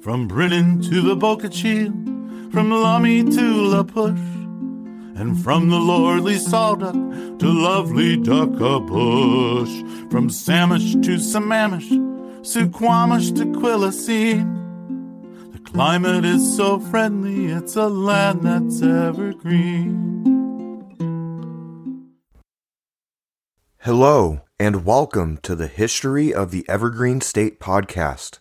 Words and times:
From 0.00 0.26
Brinnon 0.26 0.80
to 0.88 1.02
the 1.02 1.14
Bocachil, 1.14 1.90
from 2.50 2.70
Lummi 2.70 3.22
to 3.34 3.42
La 3.42 3.82
Push, 3.82 4.18
and 5.20 5.38
from 5.44 5.68
the 5.68 5.78
lordly 5.78 6.36
Sawduck 6.36 7.38
to 7.38 7.46
lovely 7.46 8.16
Duckabush, 8.16 9.68
from 10.10 10.30
Samish 10.30 10.94
to 11.04 11.18
Sammamish, 11.18 11.90
Suquamish 12.40 13.36
to 13.36 13.44
Quilcene. 13.44 15.52
The 15.52 15.58
climate 15.70 16.24
is 16.24 16.56
so 16.56 16.80
friendly, 16.80 17.48
it's 17.48 17.76
a 17.76 17.88
land 17.88 18.44
that's 18.44 18.80
evergreen. 18.80 19.98
Hello, 23.80 24.40
and 24.58 24.86
welcome 24.86 25.36
to 25.42 25.54
the 25.54 25.66
History 25.66 26.32
of 26.32 26.52
the 26.52 26.66
Evergreen 26.70 27.20
State 27.20 27.60
podcast. 27.60 28.38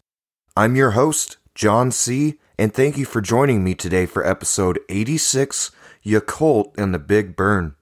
I'm 0.55 0.77
your 0.77 0.91
host, 0.91 1.35
John 1.59 1.91
C., 1.91 2.39
and 2.57 2.73
thank 2.73 2.97
you 2.97 3.03
for 3.03 3.19
joining 3.19 3.65
me 3.65 3.75
today 3.75 4.05
for 4.05 4.25
episode 4.25 4.79
86 4.87 5.71
Yacolt 6.05 6.71
and 6.77 6.93
the 6.93 6.99
Big 6.99 7.35
Burn. 7.35 7.75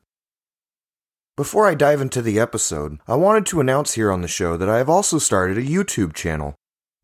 Before 1.35 1.67
I 1.67 1.75
dive 1.75 2.01
into 2.01 2.23
the 2.23 2.39
episode, 2.39 2.97
I 3.07 3.13
wanted 3.13 3.45
to 3.45 3.59
announce 3.59 3.93
here 3.93 4.11
on 4.11 4.23
the 4.23 4.27
show 4.27 4.57
that 4.57 4.67
I 4.67 4.79
have 4.79 4.89
also 4.89 5.19
started 5.19 5.59
a 5.59 5.61
YouTube 5.61 6.15
channel. 6.15 6.55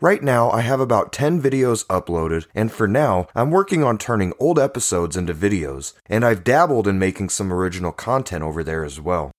Right 0.02 0.23
now, 0.23 0.50
I 0.50 0.62
have 0.62 0.80
about 0.80 1.14
10 1.14 1.40
videos 1.40 1.86
uploaded, 1.86 2.48
and 2.55 2.72
for 2.72 2.88
now, 2.88 3.28
I'm 3.36 3.52
working 3.52 3.84
on 3.84 4.00
turning 4.00 4.34
old 4.40 4.58
episodes 4.58 5.16
into 5.16 5.36
videos, 5.36 5.94
and 6.08 6.26
I've 6.26 6.44
dabbled 6.44 6.88
in 6.88 6.98
making 6.98 7.30
some 7.30 7.53
original 7.53 7.92
content 7.92 8.42
over 8.42 8.64
there 8.64 8.84
as 8.84 9.00
well. 9.00 9.30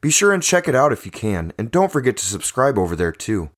Be 0.00 0.10
sure 0.10 0.32
and 0.32 0.42
check 0.42 0.66
it 0.66 0.74
out 0.74 0.92
if 0.92 1.06
you 1.06 1.12
can, 1.12 1.52
and 1.56 1.70
don't 1.70 1.92
forget 1.92 2.16
to 2.16 2.26
subscribe 2.26 2.76
over 2.76 2.96
there 2.96 3.12
too. 3.12 3.50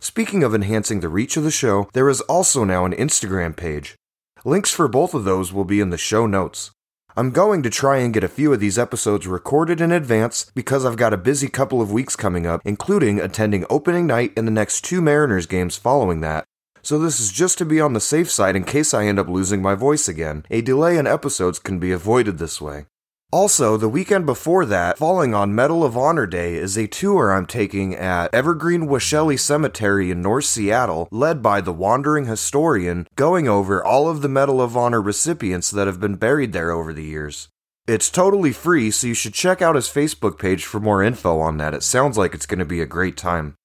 Speaking 0.00 0.44
of 0.44 0.54
enhancing 0.54 1.00
the 1.00 1.08
reach 1.08 1.36
of 1.36 1.42
the 1.42 1.50
show, 1.50 1.88
there 1.92 2.08
is 2.08 2.20
also 2.22 2.64
now 2.64 2.84
an 2.84 2.92
Instagram 2.92 3.56
page. 3.56 3.96
Links 4.44 4.72
for 4.72 4.86
both 4.86 5.12
of 5.12 5.24
those 5.24 5.52
will 5.52 5.64
be 5.64 5.80
in 5.80 5.90
the 5.90 5.98
show 5.98 6.26
notes. 6.26 6.70
I'm 7.16 7.30
going 7.30 7.64
to 7.64 7.70
try 7.70 7.98
and 7.98 8.14
get 8.14 8.22
a 8.22 8.28
few 8.28 8.52
of 8.52 8.60
these 8.60 8.78
episodes 8.78 9.26
recorded 9.26 9.80
in 9.80 9.90
advance 9.90 10.52
because 10.54 10.84
I've 10.84 10.96
got 10.96 11.12
a 11.12 11.16
busy 11.16 11.48
couple 11.48 11.80
of 11.80 11.90
weeks 11.90 12.14
coming 12.14 12.46
up, 12.46 12.60
including 12.64 13.18
attending 13.18 13.66
opening 13.68 14.06
night 14.06 14.32
and 14.36 14.46
the 14.46 14.52
next 14.52 14.82
two 14.82 15.02
Mariners 15.02 15.46
games 15.46 15.76
following 15.76 16.20
that. 16.20 16.44
So, 16.80 16.96
this 16.96 17.18
is 17.18 17.32
just 17.32 17.58
to 17.58 17.64
be 17.64 17.80
on 17.80 17.92
the 17.92 18.00
safe 18.00 18.30
side 18.30 18.54
in 18.54 18.62
case 18.62 18.94
I 18.94 19.06
end 19.06 19.18
up 19.18 19.28
losing 19.28 19.60
my 19.60 19.74
voice 19.74 20.06
again. 20.06 20.44
A 20.48 20.60
delay 20.60 20.96
in 20.96 21.08
episodes 21.08 21.58
can 21.58 21.80
be 21.80 21.90
avoided 21.90 22.38
this 22.38 22.60
way. 22.60 22.86
Also, 23.30 23.76
the 23.76 23.90
weekend 23.90 24.24
before 24.24 24.64
that, 24.64 24.96
falling 24.96 25.34
on 25.34 25.54
Medal 25.54 25.84
of 25.84 25.98
Honor 25.98 26.26
Day, 26.26 26.54
is 26.54 26.78
a 26.78 26.86
tour 26.86 27.30
I'm 27.30 27.44
taking 27.44 27.94
at 27.94 28.32
Evergreen 28.32 28.88
Washelli 28.88 29.38
Cemetery 29.38 30.10
in 30.10 30.22
North 30.22 30.46
Seattle, 30.46 31.08
led 31.10 31.42
by 31.42 31.60
the 31.60 31.72
wandering 31.72 32.24
historian, 32.24 33.06
going 33.16 33.46
over 33.46 33.84
all 33.84 34.08
of 34.08 34.22
the 34.22 34.30
Medal 34.30 34.62
of 34.62 34.78
Honor 34.78 35.02
recipients 35.02 35.70
that 35.70 35.86
have 35.86 36.00
been 36.00 36.14
buried 36.14 36.54
there 36.54 36.70
over 36.70 36.94
the 36.94 37.04
years. 37.04 37.50
It's 37.86 38.08
totally 38.08 38.52
free, 38.52 38.90
so 38.90 39.06
you 39.06 39.14
should 39.14 39.34
check 39.34 39.60
out 39.60 39.74
his 39.74 39.88
Facebook 39.88 40.38
page 40.38 40.64
for 40.64 40.80
more 40.80 41.02
info 41.02 41.38
on 41.38 41.58
that. 41.58 41.74
It 41.74 41.82
sounds 41.82 42.16
like 42.16 42.32
it's 42.32 42.46
going 42.46 42.60
to 42.60 42.64
be 42.64 42.80
a 42.80 42.86
great 42.86 43.18
time. 43.18 43.57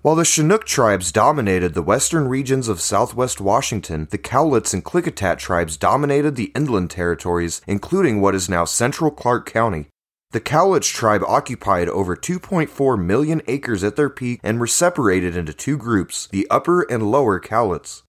While 0.00 0.14
the 0.14 0.24
Chinook 0.24 0.64
tribes 0.64 1.10
dominated 1.10 1.74
the 1.74 1.82
western 1.82 2.28
regions 2.28 2.68
of 2.68 2.80
southwest 2.80 3.40
Washington, 3.40 4.06
the 4.12 4.18
Cowlitz 4.18 4.72
and 4.72 4.84
Klickitat 4.84 5.38
tribes 5.38 5.76
dominated 5.76 6.36
the 6.36 6.52
inland 6.54 6.90
territories, 6.90 7.62
including 7.66 8.20
what 8.20 8.36
is 8.36 8.48
now 8.48 8.64
central 8.64 9.10
Clark 9.10 9.50
County. 9.50 9.88
The 10.30 10.40
Cowlitz 10.40 10.86
tribe 10.86 11.24
occupied 11.26 11.88
over 11.88 12.14
2.4 12.14 13.04
million 13.04 13.42
acres 13.48 13.82
at 13.82 13.96
their 13.96 14.08
peak 14.08 14.38
and 14.44 14.60
were 14.60 14.68
separated 14.68 15.36
into 15.36 15.52
two 15.52 15.76
groups, 15.76 16.28
the 16.30 16.46
Upper 16.48 16.82
and 16.82 17.10
Lower 17.10 17.40
Cowlitz. 17.40 18.02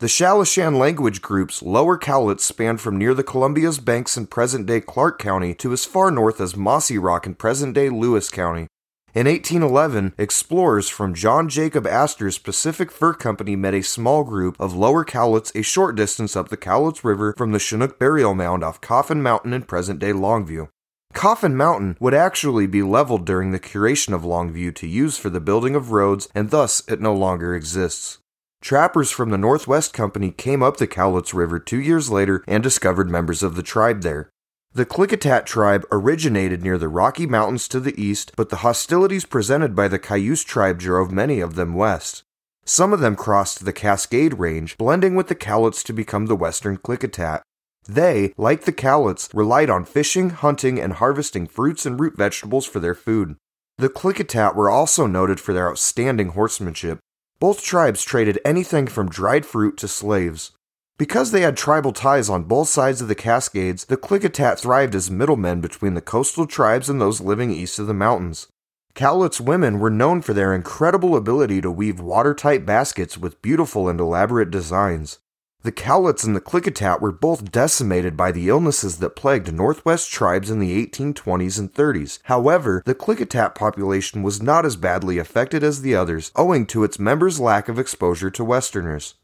The 0.00 0.08
Salishan 0.08 0.76
language 0.76 1.22
groups 1.22 1.62
Lower 1.62 1.96
Cowlitz 1.96 2.44
spanned 2.44 2.82
from 2.82 2.98
near 2.98 3.14
the 3.14 3.22
Columbia's 3.22 3.78
banks 3.78 4.18
in 4.18 4.26
present 4.26 4.66
day 4.66 4.82
Clark 4.82 5.18
County 5.18 5.54
to 5.54 5.72
as 5.72 5.86
far 5.86 6.10
north 6.10 6.38
as 6.38 6.52
Mossyrock 6.52 7.24
in 7.24 7.34
present 7.34 7.74
day 7.74 7.88
Lewis 7.88 8.28
County. 8.28 8.66
In 9.12 9.26
1811, 9.26 10.14
explorers 10.18 10.88
from 10.88 11.14
John 11.14 11.48
Jacob 11.48 11.84
Astor's 11.84 12.38
Pacific 12.38 12.92
Fur 12.92 13.12
Company 13.12 13.56
met 13.56 13.74
a 13.74 13.82
small 13.82 14.22
group 14.22 14.54
of 14.60 14.76
Lower 14.76 15.04
Cowlitz 15.04 15.50
a 15.56 15.62
short 15.62 15.96
distance 15.96 16.36
up 16.36 16.48
the 16.48 16.56
Cowlitz 16.56 17.02
River 17.02 17.34
from 17.36 17.50
the 17.50 17.58
Chinook 17.58 17.98
burial 17.98 18.36
mound 18.36 18.62
off 18.62 18.80
Coffin 18.80 19.20
Mountain 19.20 19.52
in 19.52 19.62
present 19.62 19.98
day 19.98 20.12
Longview. 20.12 20.68
Coffin 21.12 21.56
Mountain 21.56 21.96
would 21.98 22.14
actually 22.14 22.68
be 22.68 22.84
leveled 22.84 23.26
during 23.26 23.50
the 23.50 23.58
curation 23.58 24.14
of 24.14 24.22
Longview 24.22 24.72
to 24.76 24.86
use 24.86 25.18
for 25.18 25.28
the 25.28 25.40
building 25.40 25.74
of 25.74 25.90
roads, 25.90 26.28
and 26.32 26.50
thus 26.50 26.84
it 26.86 27.00
no 27.00 27.12
longer 27.12 27.52
exists. 27.52 28.18
Trappers 28.62 29.10
from 29.10 29.30
the 29.30 29.38
Northwest 29.38 29.92
Company 29.92 30.30
came 30.30 30.62
up 30.62 30.76
the 30.76 30.86
Cowlitz 30.86 31.34
River 31.34 31.58
two 31.58 31.80
years 31.80 32.10
later 32.10 32.44
and 32.46 32.62
discovered 32.62 33.10
members 33.10 33.42
of 33.42 33.56
the 33.56 33.64
tribe 33.64 34.02
there. 34.02 34.30
The 34.72 34.86
Klickitat 34.86 35.46
tribe 35.46 35.84
originated 35.90 36.62
near 36.62 36.78
the 36.78 36.88
Rocky 36.88 37.26
Mountains 37.26 37.66
to 37.68 37.80
the 37.80 38.00
east, 38.00 38.30
but 38.36 38.50
the 38.50 38.58
hostilities 38.58 39.24
presented 39.24 39.74
by 39.74 39.88
the 39.88 39.98
Cayuse 39.98 40.44
tribe 40.44 40.78
drove 40.78 41.10
many 41.10 41.40
of 41.40 41.56
them 41.56 41.74
west. 41.74 42.22
Some 42.64 42.92
of 42.92 43.00
them 43.00 43.16
crossed 43.16 43.64
the 43.64 43.72
Cascade 43.72 44.38
Range, 44.38 44.78
blending 44.78 45.16
with 45.16 45.26
the 45.26 45.34
Cowlitz 45.34 45.82
to 45.82 45.92
become 45.92 46.26
the 46.26 46.36
Western 46.36 46.76
Klickitat. 46.76 47.40
They, 47.88 48.32
like 48.36 48.62
the 48.62 48.72
Cowlitz, 48.72 49.28
relied 49.34 49.70
on 49.70 49.84
fishing, 49.84 50.30
hunting, 50.30 50.78
and 50.78 50.92
harvesting 50.92 51.48
fruits 51.48 51.84
and 51.84 51.98
root 51.98 52.16
vegetables 52.16 52.64
for 52.64 52.78
their 52.78 52.94
food. 52.94 53.34
The 53.78 53.88
Klickitat 53.88 54.54
were 54.54 54.70
also 54.70 55.08
noted 55.08 55.40
for 55.40 55.52
their 55.52 55.68
outstanding 55.68 56.28
horsemanship. 56.28 57.00
Both 57.40 57.64
tribes 57.64 58.04
traded 58.04 58.38
anything 58.44 58.86
from 58.86 59.08
dried 59.08 59.44
fruit 59.44 59.76
to 59.78 59.88
slaves. 59.88 60.52
Because 61.00 61.30
they 61.30 61.40
had 61.40 61.56
tribal 61.56 61.94
ties 61.94 62.28
on 62.28 62.42
both 62.42 62.68
sides 62.68 63.00
of 63.00 63.08
the 63.08 63.14
Cascades, 63.14 63.86
the 63.86 63.96
Klickitat 63.96 64.58
thrived 64.58 64.94
as 64.94 65.10
middlemen 65.10 65.62
between 65.62 65.94
the 65.94 66.02
coastal 66.02 66.46
tribes 66.46 66.90
and 66.90 67.00
those 67.00 67.22
living 67.22 67.50
east 67.50 67.78
of 67.78 67.86
the 67.86 67.94
mountains. 67.94 68.48
Cowlitz 68.94 69.40
women 69.40 69.78
were 69.78 69.88
known 69.88 70.20
for 70.20 70.34
their 70.34 70.52
incredible 70.52 71.16
ability 71.16 71.62
to 71.62 71.70
weave 71.70 72.00
watertight 72.00 72.66
baskets 72.66 73.16
with 73.16 73.40
beautiful 73.40 73.88
and 73.88 73.98
elaborate 73.98 74.50
designs. 74.50 75.20
The 75.62 75.72
Cowlitz 75.72 76.22
and 76.22 76.36
the 76.36 76.40
Klickitat 76.42 77.00
were 77.00 77.12
both 77.12 77.50
decimated 77.50 78.14
by 78.14 78.30
the 78.30 78.50
illnesses 78.50 78.98
that 78.98 79.16
plagued 79.16 79.50
Northwest 79.54 80.10
tribes 80.10 80.50
in 80.50 80.58
the 80.58 80.86
1820s 80.86 81.58
and 81.58 81.72
30s. 81.72 82.18
However, 82.24 82.82
the 82.84 82.94
Klickitat 82.94 83.54
population 83.54 84.22
was 84.22 84.42
not 84.42 84.66
as 84.66 84.76
badly 84.76 85.16
affected 85.16 85.64
as 85.64 85.80
the 85.80 85.94
others, 85.94 86.30
owing 86.36 86.66
to 86.66 86.84
its 86.84 86.98
members' 86.98 87.40
lack 87.40 87.70
of 87.70 87.78
exposure 87.78 88.30
to 88.32 88.44
Westerners. 88.44 89.14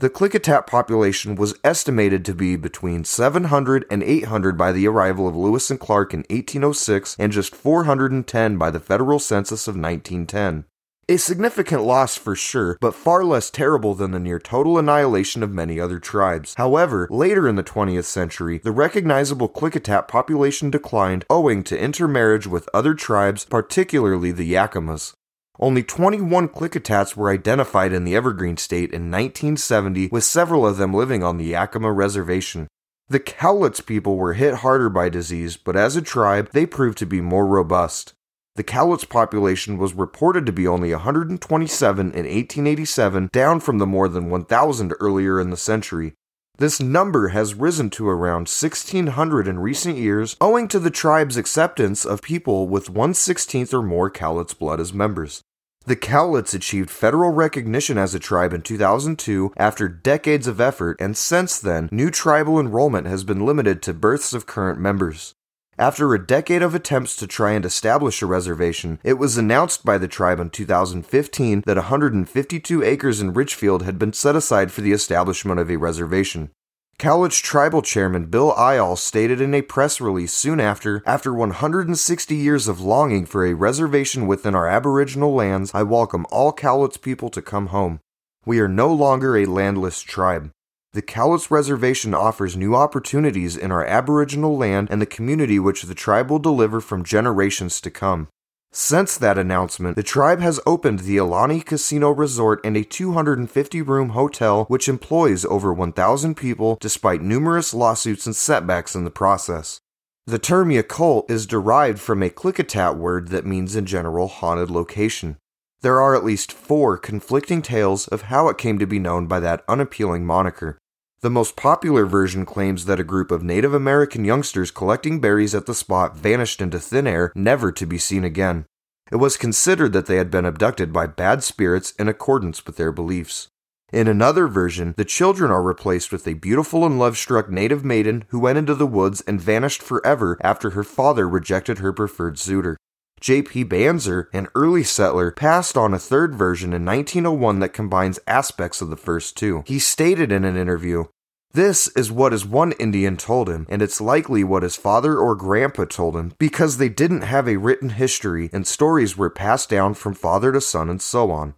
The 0.00 0.10
Klickitat 0.10 0.68
population 0.68 1.34
was 1.34 1.58
estimated 1.64 2.24
to 2.26 2.32
be 2.32 2.54
between 2.54 3.02
700 3.02 3.84
and 3.90 4.04
800 4.04 4.56
by 4.56 4.70
the 4.70 4.86
arrival 4.86 5.26
of 5.26 5.34
Lewis 5.34 5.72
and 5.72 5.80
Clark 5.80 6.14
in 6.14 6.20
1806 6.30 7.16
and 7.18 7.32
just 7.32 7.52
410 7.52 8.56
by 8.58 8.70
the 8.70 8.78
federal 8.78 9.18
census 9.18 9.66
of 9.66 9.74
1910. 9.74 10.66
A 11.08 11.16
significant 11.16 11.82
loss 11.82 12.16
for 12.16 12.36
sure, 12.36 12.78
but 12.80 12.94
far 12.94 13.24
less 13.24 13.50
terrible 13.50 13.96
than 13.96 14.12
the 14.12 14.20
near 14.20 14.38
total 14.38 14.78
annihilation 14.78 15.42
of 15.42 15.50
many 15.50 15.80
other 15.80 15.98
tribes. 15.98 16.54
However, 16.56 17.08
later 17.10 17.48
in 17.48 17.56
the 17.56 17.64
20th 17.64 18.04
century, 18.04 18.60
the 18.62 18.70
recognizable 18.70 19.48
Klickitat 19.48 20.06
population 20.06 20.70
declined 20.70 21.24
owing 21.28 21.64
to 21.64 21.76
intermarriage 21.76 22.46
with 22.46 22.68
other 22.72 22.94
tribes, 22.94 23.46
particularly 23.46 24.30
the 24.30 24.52
Yakimas. 24.52 25.14
Only 25.60 25.82
21 25.82 26.50
Klickitats 26.50 27.16
were 27.16 27.30
identified 27.30 27.92
in 27.92 28.04
the 28.04 28.14
Evergreen 28.14 28.56
State 28.56 28.92
in 28.92 29.10
1970, 29.10 30.08
with 30.12 30.22
several 30.22 30.64
of 30.64 30.76
them 30.76 30.94
living 30.94 31.24
on 31.24 31.36
the 31.36 31.46
Yakima 31.46 31.90
Reservation. 31.90 32.68
The 33.08 33.18
Cowlitz 33.18 33.84
people 33.84 34.16
were 34.16 34.34
hit 34.34 34.56
harder 34.56 34.88
by 34.88 35.08
disease, 35.08 35.56
but 35.56 35.74
as 35.74 35.96
a 35.96 36.02
tribe, 36.02 36.50
they 36.52 36.64
proved 36.64 36.96
to 36.98 37.06
be 37.06 37.20
more 37.20 37.44
robust. 37.44 38.12
The 38.54 38.62
Cowlitz 38.62 39.08
population 39.08 39.78
was 39.78 39.94
reported 39.94 40.46
to 40.46 40.52
be 40.52 40.68
only 40.68 40.92
127 40.92 42.00
in 42.00 42.06
1887, 42.06 43.30
down 43.32 43.58
from 43.58 43.78
the 43.78 43.86
more 43.86 44.08
than 44.08 44.30
1,000 44.30 44.94
earlier 45.00 45.40
in 45.40 45.50
the 45.50 45.56
century. 45.56 46.14
This 46.58 46.80
number 46.80 47.28
has 47.28 47.54
risen 47.54 47.90
to 47.90 48.08
around 48.08 48.48
1,600 48.48 49.48
in 49.48 49.58
recent 49.58 49.96
years, 49.96 50.36
owing 50.40 50.68
to 50.68 50.78
the 50.78 50.90
tribe's 50.90 51.36
acceptance 51.36 52.04
of 52.04 52.22
people 52.22 52.68
with 52.68 52.90
1/16th 52.90 53.74
or 53.74 53.82
more 53.82 54.10
Cowlitz 54.10 54.56
blood 54.56 54.78
as 54.78 54.92
members. 54.92 55.42
The 55.88 55.96
Cowlitz 55.96 56.52
achieved 56.52 56.90
federal 56.90 57.30
recognition 57.30 57.96
as 57.96 58.14
a 58.14 58.18
tribe 58.18 58.52
in 58.52 58.60
2002 58.60 59.54
after 59.56 59.88
decades 59.88 60.46
of 60.46 60.60
effort, 60.60 60.98
and 61.00 61.16
since 61.16 61.58
then, 61.58 61.88
new 61.90 62.10
tribal 62.10 62.60
enrollment 62.60 63.06
has 63.06 63.24
been 63.24 63.46
limited 63.46 63.80
to 63.84 63.94
births 63.94 64.34
of 64.34 64.44
current 64.44 64.78
members. 64.78 65.32
After 65.78 66.12
a 66.12 66.26
decade 66.26 66.60
of 66.60 66.74
attempts 66.74 67.16
to 67.16 67.26
try 67.26 67.52
and 67.52 67.64
establish 67.64 68.20
a 68.20 68.26
reservation, 68.26 68.98
it 69.02 69.14
was 69.14 69.38
announced 69.38 69.82
by 69.82 69.96
the 69.96 70.08
tribe 70.08 70.40
in 70.40 70.50
2015 70.50 71.62
that 71.64 71.76
152 71.78 72.82
acres 72.82 73.22
in 73.22 73.32
Richfield 73.32 73.84
had 73.84 73.98
been 73.98 74.12
set 74.12 74.36
aside 74.36 74.70
for 74.70 74.82
the 74.82 74.92
establishment 74.92 75.58
of 75.58 75.70
a 75.70 75.76
reservation. 75.76 76.50
Cowlitz 76.98 77.40
tribal 77.40 77.80
chairman 77.80 78.24
Bill 78.24 78.52
Iyall 78.54 78.98
stated 78.98 79.40
in 79.40 79.54
a 79.54 79.62
press 79.62 80.00
release 80.00 80.34
soon 80.34 80.58
after, 80.58 81.00
after 81.06 81.32
160 81.32 82.34
years 82.34 82.66
of 82.66 82.80
longing 82.80 83.24
for 83.24 83.46
a 83.46 83.54
reservation 83.54 84.26
within 84.26 84.52
our 84.52 84.66
aboriginal 84.66 85.32
lands, 85.32 85.70
I 85.72 85.84
welcome 85.84 86.26
all 86.32 86.52
Cowlitz 86.52 87.00
people 87.00 87.28
to 87.28 87.40
come 87.40 87.68
home. 87.68 88.00
We 88.44 88.58
are 88.58 88.66
no 88.66 88.92
longer 88.92 89.36
a 89.36 89.46
landless 89.46 90.02
tribe. 90.02 90.50
The 90.92 91.00
Cowlitz 91.02 91.52
Reservation 91.52 92.14
offers 92.14 92.56
new 92.56 92.74
opportunities 92.74 93.56
in 93.56 93.70
our 93.70 93.84
Aboriginal 93.84 94.56
land 94.56 94.88
and 94.90 95.00
the 95.00 95.06
community 95.06 95.60
which 95.60 95.82
the 95.82 95.94
tribe 95.94 96.28
will 96.28 96.40
deliver 96.40 96.80
from 96.80 97.04
generations 97.04 97.80
to 97.82 97.92
come. 97.92 98.26
Since 98.70 99.16
that 99.16 99.38
announcement, 99.38 99.96
the 99.96 100.02
tribe 100.02 100.40
has 100.40 100.60
opened 100.66 101.00
the 101.00 101.16
ilani 101.16 101.64
Casino 101.64 102.10
Resort 102.10 102.60
and 102.64 102.76
a 102.76 102.84
250 102.84 103.82
room 103.82 104.10
hotel 104.10 104.66
which 104.66 104.88
employs 104.88 105.44
over 105.46 105.72
1,000 105.72 106.36
people 106.36 106.76
despite 106.80 107.22
numerous 107.22 107.72
lawsuits 107.72 108.26
and 108.26 108.36
setbacks 108.36 108.94
in 108.94 109.04
the 109.04 109.10
process. 109.10 109.80
The 110.26 110.38
term 110.38 110.68
Yacolt 110.68 111.30
is 111.30 111.46
derived 111.46 111.98
from 111.98 112.22
a 112.22 112.28
Klickitat 112.28 112.98
word 112.98 113.28
that 113.28 113.46
means 113.46 113.74
in 113.74 113.86
general 113.86 114.28
haunted 114.28 114.70
location. 114.70 115.38
There 115.80 116.00
are 116.02 116.14
at 116.14 116.24
least 116.24 116.52
four 116.52 116.98
conflicting 116.98 117.62
tales 117.62 118.06
of 118.08 118.22
how 118.22 118.48
it 118.48 118.58
came 118.58 118.78
to 118.78 118.86
be 118.86 118.98
known 118.98 119.26
by 119.26 119.40
that 119.40 119.64
unappealing 119.68 120.26
moniker. 120.26 120.76
The 121.20 121.30
most 121.30 121.56
popular 121.56 122.06
version 122.06 122.46
claims 122.46 122.84
that 122.84 123.00
a 123.00 123.04
group 123.04 123.32
of 123.32 123.42
Native 123.42 123.74
American 123.74 124.24
youngsters 124.24 124.70
collecting 124.70 125.20
berries 125.20 125.52
at 125.52 125.66
the 125.66 125.74
spot 125.74 126.16
vanished 126.16 126.60
into 126.60 126.78
thin 126.78 127.08
air, 127.08 127.32
never 127.34 127.72
to 127.72 127.86
be 127.86 127.98
seen 127.98 128.22
again. 128.22 128.66
It 129.10 129.16
was 129.16 129.36
considered 129.36 129.92
that 129.94 130.06
they 130.06 130.14
had 130.14 130.30
been 130.30 130.44
abducted 130.44 130.92
by 130.92 131.08
bad 131.08 131.42
spirits 131.42 131.90
in 131.98 132.06
accordance 132.06 132.64
with 132.64 132.76
their 132.76 132.92
beliefs. 132.92 133.48
In 133.92 134.06
another 134.06 134.46
version, 134.46 134.94
the 134.96 135.04
children 135.04 135.50
are 135.50 135.62
replaced 135.62 136.12
with 136.12 136.28
a 136.28 136.34
beautiful 136.34 136.86
and 136.86 137.00
love 137.00 137.18
struck 137.18 137.50
native 137.50 137.84
maiden 137.84 138.24
who 138.28 138.38
went 138.38 138.58
into 138.58 138.76
the 138.76 138.86
woods 138.86 139.20
and 139.22 139.40
vanished 139.40 139.82
forever 139.82 140.38
after 140.40 140.70
her 140.70 140.84
father 140.84 141.28
rejected 141.28 141.78
her 141.78 141.92
preferred 141.92 142.38
suitor. 142.38 142.76
J.P. 143.20 143.64
Banzer, 143.66 144.26
an 144.32 144.48
early 144.54 144.84
settler, 144.84 145.30
passed 145.30 145.76
on 145.76 145.94
a 145.94 145.98
third 145.98 146.34
version 146.34 146.72
in 146.72 146.84
1901 146.84 147.58
that 147.60 147.72
combines 147.72 148.20
aspects 148.26 148.80
of 148.80 148.90
the 148.90 148.96
first 148.96 149.36
two. 149.36 149.64
He 149.66 149.78
stated 149.78 150.32
in 150.32 150.44
an 150.44 150.56
interview, 150.56 151.04
this 151.52 151.88
is 151.96 152.12
what 152.12 152.32
his 152.32 152.44
one 152.44 152.72
Indian 152.72 153.16
told 153.16 153.48
him, 153.48 153.66
and 153.70 153.80
it's 153.80 154.02
likely 154.02 154.44
what 154.44 154.62
his 154.62 154.76
father 154.76 155.16
or 155.16 155.34
grandpa 155.34 155.86
told 155.86 156.14
him 156.14 156.34
because 156.38 156.76
they 156.76 156.90
didn't 156.90 157.22
have 157.22 157.48
a 157.48 157.56
written 157.56 157.88
history 157.88 158.50
and 158.52 158.66
stories 158.66 159.16
were 159.16 159.30
passed 159.30 159.70
down 159.70 159.94
from 159.94 160.12
father 160.12 160.52
to 160.52 160.60
son 160.60 160.90
and 160.90 161.00
so 161.00 161.30
on. 161.30 161.54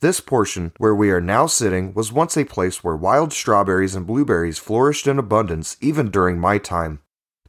This 0.00 0.20
portion, 0.20 0.72
where 0.78 0.94
we 0.94 1.10
are 1.10 1.20
now 1.20 1.46
sitting, 1.46 1.94
was 1.94 2.12
once 2.12 2.36
a 2.36 2.44
place 2.44 2.82
where 2.82 2.96
wild 2.96 3.32
strawberries 3.32 3.94
and 3.94 4.06
blueberries 4.06 4.58
flourished 4.58 5.06
in 5.06 5.18
abundance 5.18 5.76
even 5.80 6.10
during 6.10 6.38
my 6.38 6.58
time. 6.58 7.00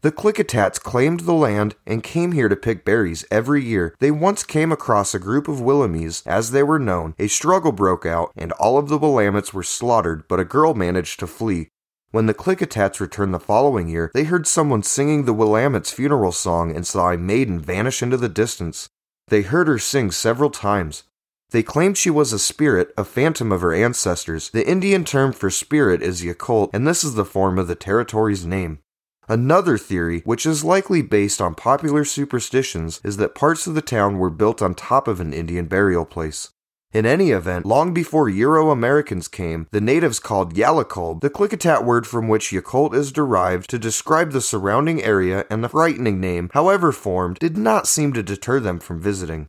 The 0.06 0.12
Klickitats 0.12 0.80
claimed 0.80 1.22
the 1.22 1.34
land 1.34 1.74
and 1.88 2.04
came 2.04 2.34
here 2.34 2.48
to 2.48 2.56
pick 2.56 2.86
berries 2.86 3.25
every 3.31 3.63
year. 3.63 3.96
They 3.98 4.12
once 4.12 4.44
came 4.44 4.72
across 4.72 5.16
a 5.16 5.19
group 5.19 5.48
of 5.48 5.62
Willamees, 5.62 6.22
as 6.28 6.52
they 6.52 6.62
were 6.62 6.78
known. 6.78 7.16
A 7.18 7.25
struggle 7.25 7.72
broke 7.72 8.06
out, 8.06 8.31
and 8.38 8.52
all 8.52 8.78
of 8.78 8.88
the 8.88 9.00
Willamettes 9.00 9.52
were 9.52 9.63
slaughtered, 9.63 10.28
but 10.28 10.40
a 10.40 10.46
girl 10.46 10.75
managed 10.75 11.19
to 11.22 11.25
flee. 11.25 11.69
When 12.12 12.28
the 12.28 12.36
Klickitats 12.36 13.00
returned 13.00 13.34
the 13.34 13.40
following 13.40 13.90
year, 13.90 14.12
they 14.13 14.25
heard 14.25 14.46
someone 14.46 14.84
singing 14.84 15.25
the 15.25 15.34
Willamette's 15.34 15.92
funeral 15.92 16.31
song 16.31 16.75
and 16.75 16.86
saw 16.86 17.10
a 17.10 17.18
maiden 17.18 17.60
vanish 17.60 18.04
into 18.04 18.18
the 18.18 18.30
distance. 18.30 18.88
They 19.30 19.42
heard 19.42 19.68
her 19.68 19.80
sing 19.80 20.12
several 20.12 20.51
times. 20.51 21.06
They 21.50 21.63
claimed 21.63 21.98
she 21.98 22.12
was 22.12 22.31
a 22.31 22.38
spirit, 22.38 22.94
a 22.96 23.06
phantom 23.06 23.51
of 23.51 23.62
her 23.62 23.74
ancestors. 23.74 24.51
The 24.51 24.69
Indian 24.69 25.04
term 25.04 25.34
for 25.34 25.50
spirit 25.50 26.04
is 26.04 26.22
Yacolt, 26.22 26.69
and 26.74 26.88
this 26.88 27.04
is 27.04 27.16
the 27.16 27.25
form 27.25 27.58
of 27.58 27.66
the 27.66 27.74
territory's 27.74 28.46
name. 28.46 28.81
Another 29.27 29.77
theory, 29.77 30.22
which 30.25 30.45
is 30.45 30.63
likely 30.63 31.01
based 31.01 31.42
on 31.42 31.56
popular 31.56 32.06
superstitions, 32.06 33.01
is 33.04 33.18
that 33.18 33.33
parts 33.33 33.66
of 33.66 33.74
the 33.74 33.81
town 33.81 34.19
were 34.19 34.30
built 34.30 34.62
on 34.62 34.75
top 34.75 35.07
of 35.07 35.19
an 35.19 35.33
Indian 35.33 35.66
burial 35.66 36.06
place. 36.06 36.51
In 36.94 37.06
any 37.06 37.31
event, 37.31 37.66
long 37.66 37.94
before 37.94 38.30
Euro 38.30 38.72
Americans 38.72 39.27
came, 39.27 39.68
the 39.72 39.81
natives 39.81 40.19
called 40.19 40.54
Yalicolb, 40.54 41.22
the 41.22 41.30
Klickitat 41.30 41.83
word 41.83 42.07
from 42.07 42.30
which 42.30 42.51
Yacolt 42.51 42.94
is 42.94 43.12
derived, 43.12 43.69
to 43.72 43.80
describe 43.80 44.31
the 44.31 44.39
surrounding 44.39 45.04
area, 45.04 45.45
and 45.50 45.63
the 45.63 45.69
frightening 45.69 46.22
name, 46.22 46.50
however 46.54 46.94
formed, 46.94 47.39
did 47.39 47.57
not 47.57 47.88
seem 47.88 48.13
to 48.13 48.24
deter 48.24 48.62
them 48.62 48.80
from 48.80 49.01
visiting. 49.01 49.48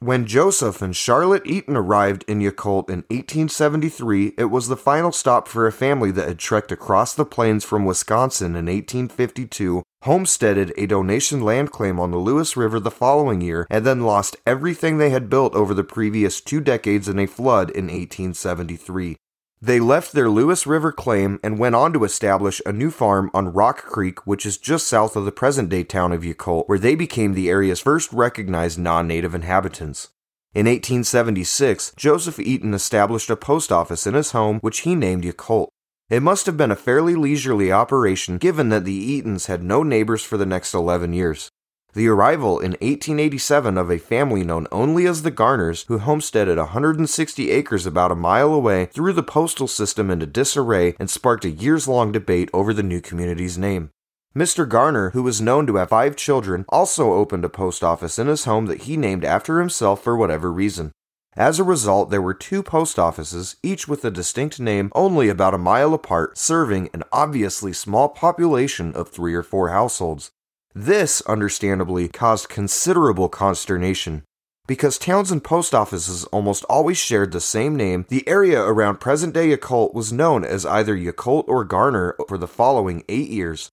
When 0.00 0.26
Joseph 0.26 0.82
and 0.82 0.94
Charlotte 0.94 1.46
Eaton 1.46 1.74
arrived 1.74 2.22
in 2.28 2.40
Yacolt 2.40 2.90
in 2.90 3.04
1873, 3.08 4.34
it 4.36 4.50
was 4.50 4.68
the 4.68 4.76
final 4.76 5.10
stop 5.10 5.48
for 5.48 5.66
a 5.66 5.72
family 5.72 6.10
that 6.10 6.28
had 6.28 6.38
trekked 6.38 6.70
across 6.70 7.14
the 7.14 7.24
plains 7.24 7.64
from 7.64 7.86
Wisconsin 7.86 8.48
in 8.48 8.66
1852, 8.66 9.82
homesteaded 10.02 10.74
a 10.76 10.86
donation 10.86 11.40
land 11.40 11.72
claim 11.72 11.98
on 11.98 12.10
the 12.10 12.18
Lewis 12.18 12.58
River 12.58 12.78
the 12.78 12.90
following 12.90 13.40
year, 13.40 13.66
and 13.70 13.86
then 13.86 14.02
lost 14.02 14.36
everything 14.46 14.98
they 14.98 15.08
had 15.08 15.30
built 15.30 15.54
over 15.54 15.72
the 15.72 15.82
previous 15.82 16.42
two 16.42 16.60
decades 16.60 17.08
in 17.08 17.18
a 17.18 17.24
flood 17.24 17.70
in 17.70 17.86
1873. 17.86 19.16
They 19.60 19.80
left 19.80 20.12
their 20.12 20.28
Lewis 20.28 20.66
River 20.66 20.92
claim 20.92 21.40
and 21.42 21.58
went 21.58 21.74
on 21.74 21.94
to 21.94 22.04
establish 22.04 22.60
a 22.66 22.72
new 22.72 22.90
farm 22.90 23.30
on 23.32 23.54
Rock 23.54 23.84
Creek, 23.84 24.26
which 24.26 24.44
is 24.44 24.58
just 24.58 24.86
south 24.86 25.16
of 25.16 25.24
the 25.24 25.32
present 25.32 25.70
day 25.70 25.82
town 25.82 26.12
of 26.12 26.22
Yacolt, 26.22 26.68
where 26.68 26.78
they 26.78 26.94
became 26.94 27.32
the 27.32 27.48
area's 27.48 27.80
first 27.80 28.12
recognized 28.12 28.78
non 28.78 29.06
native 29.06 29.34
inhabitants. 29.34 30.10
In 30.54 30.66
1876, 30.66 31.92
Joseph 31.96 32.38
Eaton 32.38 32.74
established 32.74 33.30
a 33.30 33.36
post 33.36 33.72
office 33.72 34.06
in 34.06 34.14
his 34.14 34.32
home, 34.32 34.58
which 34.60 34.80
he 34.80 34.94
named 34.94 35.24
Yacolt. 35.24 35.68
It 36.10 36.22
must 36.22 36.46
have 36.46 36.56
been 36.56 36.70
a 36.70 36.76
fairly 36.76 37.14
leisurely 37.14 37.72
operation 37.72 38.38
given 38.38 38.68
that 38.68 38.84
the 38.84 39.20
Eatons 39.20 39.46
had 39.46 39.62
no 39.62 39.82
neighbors 39.82 40.22
for 40.22 40.36
the 40.36 40.46
next 40.46 40.74
11 40.74 41.14
years. 41.14 41.50
The 41.96 42.08
arrival 42.08 42.60
in 42.60 42.72
1887 42.72 43.78
of 43.78 43.90
a 43.90 43.96
family 43.96 44.44
known 44.44 44.66
only 44.70 45.06
as 45.06 45.22
the 45.22 45.30
Garners, 45.30 45.86
who 45.88 45.96
homesteaded 45.96 46.58
160 46.58 47.50
acres 47.50 47.86
about 47.86 48.12
a 48.12 48.14
mile 48.14 48.52
away, 48.52 48.90
threw 48.92 49.14
the 49.14 49.22
postal 49.22 49.66
system 49.66 50.10
into 50.10 50.26
disarray 50.26 50.94
and 51.00 51.08
sparked 51.08 51.46
a 51.46 51.50
years 51.50 51.88
long 51.88 52.12
debate 52.12 52.50
over 52.52 52.74
the 52.74 52.82
new 52.82 53.00
community's 53.00 53.56
name. 53.56 53.88
Mr. 54.36 54.68
Garner, 54.68 55.08
who 55.12 55.22
was 55.22 55.40
known 55.40 55.66
to 55.66 55.76
have 55.76 55.88
five 55.88 56.16
children, 56.16 56.66
also 56.68 57.14
opened 57.14 57.46
a 57.46 57.48
post 57.48 57.82
office 57.82 58.18
in 58.18 58.26
his 58.26 58.44
home 58.44 58.66
that 58.66 58.82
he 58.82 58.98
named 58.98 59.24
after 59.24 59.58
himself 59.58 60.04
for 60.04 60.14
whatever 60.14 60.52
reason. 60.52 60.92
As 61.34 61.58
a 61.58 61.64
result, 61.64 62.10
there 62.10 62.20
were 62.20 62.34
two 62.34 62.62
post 62.62 62.98
offices, 62.98 63.56
each 63.62 63.88
with 63.88 64.04
a 64.04 64.10
distinct 64.10 64.60
name 64.60 64.92
only 64.94 65.30
about 65.30 65.54
a 65.54 65.58
mile 65.72 65.94
apart, 65.94 66.36
serving 66.36 66.90
an 66.92 67.04
obviously 67.10 67.72
small 67.72 68.10
population 68.10 68.92
of 68.94 69.08
three 69.08 69.34
or 69.34 69.42
four 69.42 69.70
households. 69.70 70.30
This, 70.78 71.22
understandably, 71.22 72.06
caused 72.06 72.50
considerable 72.50 73.30
consternation. 73.30 74.24
Because 74.66 74.98
towns 74.98 75.30
and 75.30 75.42
post 75.42 75.74
offices 75.74 76.24
almost 76.24 76.64
always 76.64 76.98
shared 76.98 77.32
the 77.32 77.40
same 77.40 77.76
name, 77.76 78.04
the 78.10 78.28
area 78.28 78.60
around 78.62 79.00
present 79.00 79.32
day 79.32 79.56
Yacolt 79.56 79.94
was 79.94 80.12
known 80.12 80.44
as 80.44 80.66
either 80.66 80.94
Yacolt 80.94 81.48
or 81.48 81.64
Garner 81.64 82.14
for 82.28 82.36
the 82.36 82.46
following 82.46 83.04
eight 83.08 83.30
years. 83.30 83.70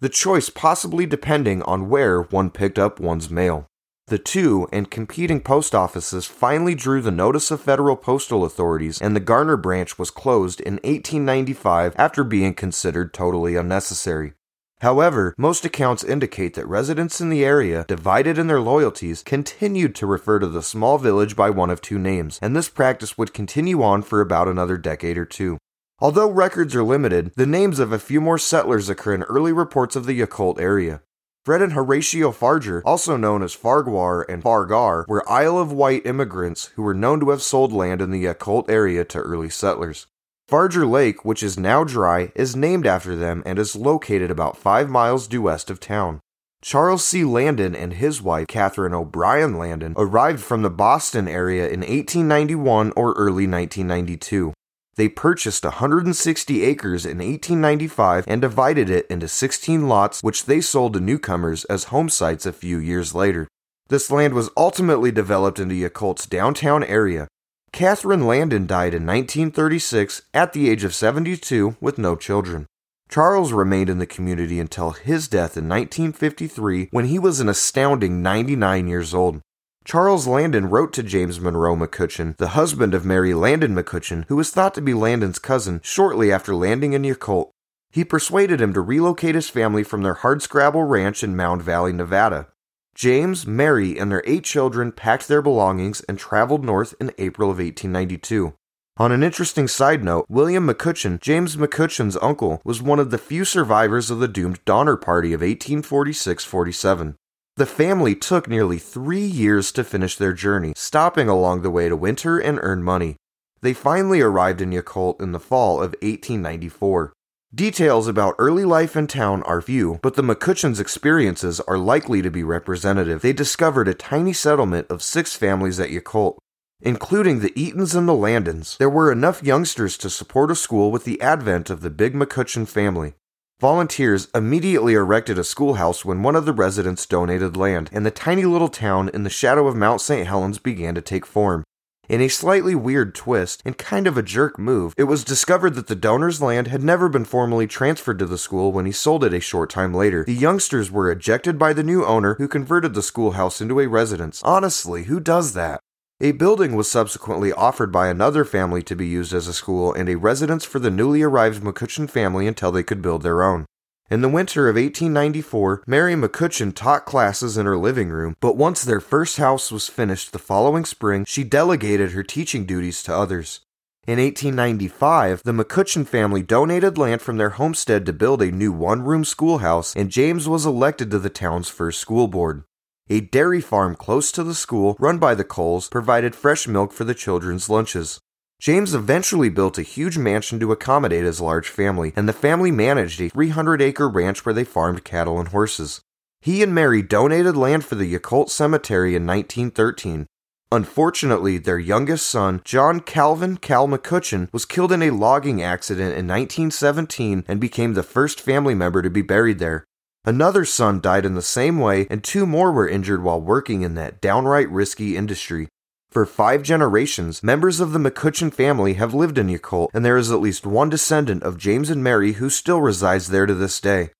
The 0.00 0.10
choice 0.10 0.50
possibly 0.50 1.06
depending 1.06 1.62
on 1.62 1.88
where 1.88 2.20
one 2.20 2.50
picked 2.50 2.78
up 2.78 3.00
one's 3.00 3.30
mail. 3.30 3.66
The 4.08 4.18
two 4.18 4.68
and 4.70 4.90
competing 4.90 5.40
post 5.40 5.74
offices 5.74 6.26
finally 6.26 6.74
drew 6.74 7.00
the 7.00 7.10
notice 7.10 7.50
of 7.50 7.62
federal 7.62 7.96
postal 7.96 8.44
authorities, 8.44 9.00
and 9.00 9.16
the 9.16 9.20
Garner 9.20 9.56
branch 9.56 9.98
was 9.98 10.10
closed 10.10 10.60
in 10.60 10.74
1895 10.74 11.94
after 11.96 12.22
being 12.24 12.52
considered 12.52 13.14
totally 13.14 13.56
unnecessary. 13.56 14.34
However, 14.80 15.34
most 15.38 15.64
accounts 15.64 16.04
indicate 16.04 16.54
that 16.54 16.68
residents 16.68 17.20
in 17.20 17.30
the 17.30 17.44
area, 17.44 17.86
divided 17.88 18.36
in 18.36 18.46
their 18.46 18.60
loyalties, 18.60 19.22
continued 19.22 19.94
to 19.94 20.06
refer 20.06 20.38
to 20.38 20.46
the 20.46 20.62
small 20.62 20.98
village 20.98 21.34
by 21.34 21.48
one 21.48 21.70
of 21.70 21.80
two 21.80 21.98
names, 21.98 22.38
and 22.42 22.54
this 22.54 22.68
practice 22.68 23.16
would 23.16 23.32
continue 23.32 23.82
on 23.82 24.02
for 24.02 24.20
about 24.20 24.48
another 24.48 24.76
decade 24.76 25.16
or 25.16 25.24
two. 25.24 25.56
Although 25.98 26.30
records 26.30 26.74
are 26.74 26.82
limited, 26.82 27.32
the 27.36 27.46
names 27.46 27.78
of 27.78 27.90
a 27.90 27.98
few 27.98 28.20
more 28.20 28.36
settlers 28.36 28.90
occur 28.90 29.14
in 29.14 29.22
early 29.22 29.52
reports 29.52 29.96
of 29.96 30.04
the 30.04 30.20
Yacolt 30.20 30.60
area. 30.60 31.00
Fred 31.46 31.62
and 31.62 31.72
Horatio 31.72 32.32
Fargher, 32.32 32.82
also 32.84 33.16
known 33.16 33.42
as 33.42 33.54
Farquhar 33.54 34.26
and 34.28 34.42
Fargar, 34.42 35.06
were 35.08 35.26
Isle 35.30 35.58
of 35.58 35.72
Wight 35.72 36.04
immigrants 36.04 36.66
who 36.74 36.82
were 36.82 36.92
known 36.92 37.20
to 37.20 37.30
have 37.30 37.40
sold 37.40 37.72
land 37.72 38.02
in 38.02 38.10
the 38.10 38.24
Yacolt 38.24 38.68
area 38.68 39.04
to 39.06 39.20
early 39.20 39.48
settlers. 39.48 40.06
Fargher 40.48 40.88
Lake, 40.88 41.24
which 41.24 41.42
is 41.42 41.58
now 41.58 41.82
dry, 41.82 42.30
is 42.36 42.54
named 42.54 42.86
after 42.86 43.16
them 43.16 43.42
and 43.44 43.58
is 43.58 43.74
located 43.74 44.30
about 44.30 44.56
five 44.56 44.88
miles 44.88 45.26
due 45.26 45.42
west 45.42 45.70
of 45.70 45.80
town. 45.80 46.20
Charles 46.62 47.04
C. 47.04 47.24
Landon 47.24 47.74
and 47.74 47.94
his 47.94 48.22
wife, 48.22 48.46
Catherine 48.46 48.94
O'Brien 48.94 49.58
Landon, 49.58 49.94
arrived 49.96 50.40
from 50.40 50.62
the 50.62 50.70
Boston 50.70 51.26
area 51.26 51.64
in 51.64 51.80
1891 51.80 52.92
or 52.96 53.12
early 53.14 53.48
1992. 53.48 54.52
They 54.94 55.08
purchased 55.08 55.64
160 55.64 56.62
acres 56.62 57.04
in 57.04 57.18
1895 57.18 58.24
and 58.28 58.40
divided 58.40 58.88
it 58.88 59.06
into 59.08 59.26
16 59.26 59.88
lots, 59.88 60.22
which 60.22 60.46
they 60.46 60.60
sold 60.60 60.94
to 60.94 61.00
newcomers 61.00 61.64
as 61.64 61.84
home 61.84 62.08
sites 62.08 62.46
a 62.46 62.52
few 62.52 62.78
years 62.78 63.14
later. 63.14 63.48
This 63.88 64.12
land 64.12 64.32
was 64.32 64.50
ultimately 64.56 65.10
developed 65.10 65.58
into 65.58 65.74
Yacolt's 65.74 66.26
downtown 66.26 66.82
area, 66.84 67.28
Catherine 67.76 68.26
Landon 68.26 68.66
died 68.66 68.94
in 68.94 69.04
1936 69.04 70.22
at 70.32 70.54
the 70.54 70.70
age 70.70 70.82
of 70.82 70.94
72 70.94 71.76
with 71.78 71.98
no 71.98 72.16
children. 72.16 72.64
Charles 73.10 73.52
remained 73.52 73.90
in 73.90 73.98
the 73.98 74.06
community 74.06 74.58
until 74.58 74.92
his 74.92 75.28
death 75.28 75.58
in 75.58 75.68
1953 75.68 76.88
when 76.90 77.04
he 77.04 77.18
was 77.18 77.38
an 77.38 77.50
astounding 77.50 78.22
99 78.22 78.88
years 78.88 79.12
old. 79.12 79.42
Charles 79.84 80.26
Landon 80.26 80.70
wrote 80.70 80.94
to 80.94 81.02
James 81.02 81.38
Monroe 81.38 81.76
McCutcheon, 81.76 82.34
the 82.38 82.56
husband 82.56 82.94
of 82.94 83.04
Mary 83.04 83.34
Landon 83.34 83.74
McCutcheon, 83.74 84.24
who 84.28 84.36
was 84.36 84.48
thought 84.48 84.72
to 84.72 84.80
be 84.80 84.94
Landon's 84.94 85.38
cousin, 85.38 85.82
shortly 85.84 86.32
after 86.32 86.54
landing 86.54 86.94
in 86.94 87.02
Yacolt. 87.02 87.50
He 87.90 88.04
persuaded 88.04 88.58
him 88.58 88.72
to 88.72 88.80
relocate 88.80 89.34
his 89.34 89.50
family 89.50 89.82
from 89.82 90.02
their 90.02 90.14
hardscrabble 90.14 90.88
ranch 90.88 91.22
in 91.22 91.36
Mound 91.36 91.60
Valley, 91.60 91.92
Nevada. 91.92 92.46
James, 92.96 93.46
Mary, 93.46 93.98
and 93.98 94.10
their 94.10 94.22
eight 94.24 94.42
children 94.42 94.90
packed 94.90 95.28
their 95.28 95.42
belongings 95.42 96.00
and 96.08 96.18
traveled 96.18 96.64
north 96.64 96.94
in 96.98 97.12
April 97.18 97.50
of 97.50 97.58
1892. 97.58 98.54
On 98.96 99.12
an 99.12 99.22
interesting 99.22 99.68
side 99.68 100.02
note, 100.02 100.24
William 100.30 100.66
McCutcheon, 100.66 101.20
James 101.20 101.56
McCutcheon's 101.56 102.16
uncle, 102.22 102.62
was 102.64 102.80
one 102.80 102.98
of 102.98 103.10
the 103.10 103.18
few 103.18 103.44
survivors 103.44 104.10
of 104.10 104.18
the 104.18 104.26
doomed 104.26 104.64
Donner 104.64 104.96
Party 104.96 105.34
of 105.34 105.42
1846 105.42 106.44
47. 106.44 107.16
The 107.56 107.66
family 107.66 108.14
took 108.14 108.48
nearly 108.48 108.78
three 108.78 109.26
years 109.26 109.72
to 109.72 109.84
finish 109.84 110.16
their 110.16 110.32
journey, 110.32 110.72
stopping 110.74 111.28
along 111.28 111.60
the 111.60 111.70
way 111.70 111.90
to 111.90 111.96
winter 111.96 112.38
and 112.38 112.58
earn 112.62 112.82
money. 112.82 113.16
They 113.60 113.74
finally 113.74 114.22
arrived 114.22 114.62
in 114.62 114.70
Yacolt 114.70 115.20
in 115.20 115.32
the 115.32 115.40
fall 115.40 115.76
of 115.76 115.94
1894. 116.00 117.12
Details 117.56 118.06
about 118.06 118.34
early 118.38 118.66
life 118.66 118.96
in 118.96 119.06
town 119.06 119.42
are 119.44 119.62
few, 119.62 119.98
but 120.02 120.12
the 120.12 120.20
McCutcheons' 120.20 120.78
experiences 120.78 121.58
are 121.60 121.78
likely 121.78 122.20
to 122.20 122.30
be 122.30 122.44
representative. 122.44 123.22
They 123.22 123.32
discovered 123.32 123.88
a 123.88 123.94
tiny 123.94 124.34
settlement 124.34 124.88
of 124.90 125.02
six 125.02 125.34
families 125.34 125.80
at 125.80 125.88
Yacolt, 125.88 126.36
including 126.82 127.40
the 127.40 127.58
Eatons 127.58 127.94
and 127.94 128.06
the 128.06 128.12
Landons. 128.12 128.76
There 128.76 128.90
were 128.90 129.10
enough 129.10 129.42
youngsters 129.42 129.96
to 129.98 130.10
support 130.10 130.50
a 130.50 130.54
school 130.54 130.90
with 130.90 131.04
the 131.04 131.18
advent 131.22 131.70
of 131.70 131.80
the 131.80 131.88
big 131.88 132.12
McCutcheon 132.12 132.68
family. 132.68 133.14
Volunteers 133.58 134.28
immediately 134.34 134.92
erected 134.92 135.38
a 135.38 135.42
schoolhouse 135.42 136.04
when 136.04 136.22
one 136.22 136.36
of 136.36 136.44
the 136.44 136.52
residents 136.52 137.06
donated 137.06 137.56
land, 137.56 137.88
and 137.90 138.04
the 138.04 138.10
tiny 138.10 138.44
little 138.44 138.68
town 138.68 139.08
in 139.14 139.22
the 139.22 139.30
shadow 139.30 139.66
of 139.66 139.74
Mount 139.74 140.02
St. 140.02 140.26
Helens 140.26 140.58
began 140.58 140.94
to 140.94 141.00
take 141.00 141.24
form. 141.24 141.64
In 142.08 142.20
a 142.20 142.28
slightly 142.28 142.76
weird 142.76 143.16
twist 143.16 143.62
and 143.64 143.76
kind 143.76 144.06
of 144.06 144.16
a 144.16 144.22
jerk 144.22 144.60
move, 144.60 144.94
it 144.96 145.04
was 145.04 145.24
discovered 145.24 145.74
that 145.74 145.88
the 145.88 145.96
donor's 145.96 146.40
land 146.40 146.68
had 146.68 146.84
never 146.84 147.08
been 147.08 147.24
formally 147.24 147.66
transferred 147.66 148.20
to 148.20 148.26
the 148.26 148.38
school 148.38 148.70
when 148.70 148.86
he 148.86 148.92
sold 148.92 149.24
it 149.24 149.34
a 149.34 149.40
short 149.40 149.70
time 149.70 149.92
later. 149.92 150.24
The 150.24 150.32
youngsters 150.32 150.88
were 150.88 151.10
ejected 151.10 151.58
by 151.58 151.72
the 151.72 151.82
new 151.82 152.04
owner 152.04 152.34
who 152.34 152.46
converted 152.46 152.94
the 152.94 153.02
schoolhouse 153.02 153.60
into 153.60 153.80
a 153.80 153.88
residence. 153.88 154.40
Honestly, 154.44 155.04
who 155.04 155.18
does 155.18 155.54
that? 155.54 155.80
A 156.20 156.30
building 156.30 156.76
was 156.76 156.88
subsequently 156.88 157.52
offered 157.52 157.90
by 157.90 158.06
another 158.06 158.44
family 158.44 158.82
to 158.84 158.94
be 158.94 159.06
used 159.06 159.34
as 159.34 159.48
a 159.48 159.52
school 159.52 159.92
and 159.92 160.08
a 160.08 160.14
residence 160.14 160.64
for 160.64 160.78
the 160.78 160.92
newly 160.92 161.22
arrived 161.22 161.62
McCutcheon 161.62 162.08
family 162.08 162.46
until 162.46 162.70
they 162.70 162.84
could 162.84 163.02
build 163.02 163.22
their 163.22 163.42
own. 163.42 163.66
In 164.08 164.20
the 164.20 164.28
winter 164.28 164.68
of 164.68 164.76
1894, 164.76 165.82
Mary 165.84 166.14
McCutcheon 166.14 166.72
taught 166.72 167.06
classes 167.06 167.58
in 167.58 167.66
her 167.66 167.76
living 167.76 168.10
room, 168.10 168.36
but 168.38 168.56
once 168.56 168.82
their 168.82 169.00
first 169.00 169.38
house 169.38 169.72
was 169.72 169.88
finished 169.88 170.30
the 170.30 170.38
following 170.38 170.84
spring, 170.84 171.24
she 171.24 171.42
delegated 171.42 172.12
her 172.12 172.22
teaching 172.22 172.66
duties 172.66 173.02
to 173.02 173.12
others. 173.12 173.62
In 174.06 174.20
1895, 174.20 175.42
the 175.42 175.50
McCutcheon 175.50 176.06
family 176.06 176.40
donated 176.40 176.96
land 176.96 177.20
from 177.20 177.36
their 177.36 177.50
homestead 177.50 178.06
to 178.06 178.12
build 178.12 178.42
a 178.42 178.52
new 178.52 178.70
one 178.70 179.02
room 179.02 179.24
schoolhouse, 179.24 179.92
and 179.96 180.08
James 180.08 180.48
was 180.48 180.64
elected 180.64 181.10
to 181.10 181.18
the 181.18 181.28
town's 181.28 181.68
first 181.68 181.98
school 181.98 182.28
board. 182.28 182.62
A 183.10 183.20
dairy 183.20 183.60
farm 183.60 183.96
close 183.96 184.30
to 184.30 184.44
the 184.44 184.54
school, 184.54 184.94
run 185.00 185.18
by 185.18 185.34
the 185.34 185.42
Coles, 185.42 185.88
provided 185.88 186.36
fresh 186.36 186.68
milk 186.68 186.92
for 186.92 187.02
the 187.02 187.14
children's 187.14 187.68
lunches. 187.68 188.20
James 188.58 188.94
eventually 188.94 189.48
built 189.48 189.78
a 189.78 189.82
huge 189.82 190.16
mansion 190.16 190.58
to 190.58 190.72
accommodate 190.72 191.24
his 191.24 191.40
large 191.40 191.68
family, 191.68 192.12
and 192.16 192.28
the 192.28 192.32
family 192.32 192.70
managed 192.70 193.20
a 193.20 193.28
300 193.28 193.82
acre 193.82 194.08
ranch 194.08 194.46
where 194.46 194.54
they 194.54 194.64
farmed 194.64 195.04
cattle 195.04 195.38
and 195.38 195.48
horses. 195.48 196.00
He 196.40 196.62
and 196.62 196.74
Mary 196.74 197.02
donated 197.02 197.56
land 197.56 197.84
for 197.84 197.96
the 197.96 198.12
Yacolt 198.12 198.50
Cemetery 198.50 199.14
in 199.14 199.26
1913. 199.26 200.26
Unfortunately, 200.72 201.58
their 201.58 201.78
youngest 201.78 202.28
son, 202.28 202.60
John 202.64 203.00
Calvin 203.00 203.56
Cal 203.56 203.86
McCutcheon, 203.86 204.52
was 204.52 204.64
killed 204.64 204.90
in 204.90 205.02
a 205.02 205.10
logging 205.10 205.62
accident 205.62 206.16
in 206.16 206.26
1917 206.26 207.44
and 207.46 207.60
became 207.60 207.94
the 207.94 208.02
first 208.02 208.40
family 208.40 208.74
member 208.74 209.02
to 209.02 209.10
be 209.10 209.22
buried 209.22 209.58
there. 209.58 209.84
Another 210.24 210.64
son 210.64 211.00
died 211.00 211.24
in 211.24 211.34
the 211.34 211.42
same 211.42 211.78
way, 211.78 212.08
and 212.10 212.24
two 212.24 212.46
more 212.46 212.72
were 212.72 212.88
injured 212.88 213.22
while 213.22 213.40
working 213.40 213.82
in 213.82 213.94
that 213.94 214.20
downright 214.20 214.68
risky 214.70 215.16
industry. 215.16 215.68
For 216.10 216.24
five 216.24 216.62
generations, 216.62 217.42
members 217.42 217.80
of 217.80 217.92
the 217.92 217.98
McCutcheon 217.98 218.52
family 218.52 218.94
have 218.94 219.12
lived 219.12 219.38
in 219.38 219.48
Yacolt, 219.48 219.88
and 219.92 220.04
there 220.04 220.16
is 220.16 220.30
at 220.30 220.40
least 220.40 220.66
one 220.66 220.88
descendant 220.88 221.42
of 221.42 221.58
James 221.58 221.90
and 221.90 222.02
Mary 222.02 222.34
who 222.34 222.48
still 222.48 222.80
resides 222.80 223.28
there 223.28 223.46
to 223.46 223.54
this 223.54 223.80
day. 223.80 224.10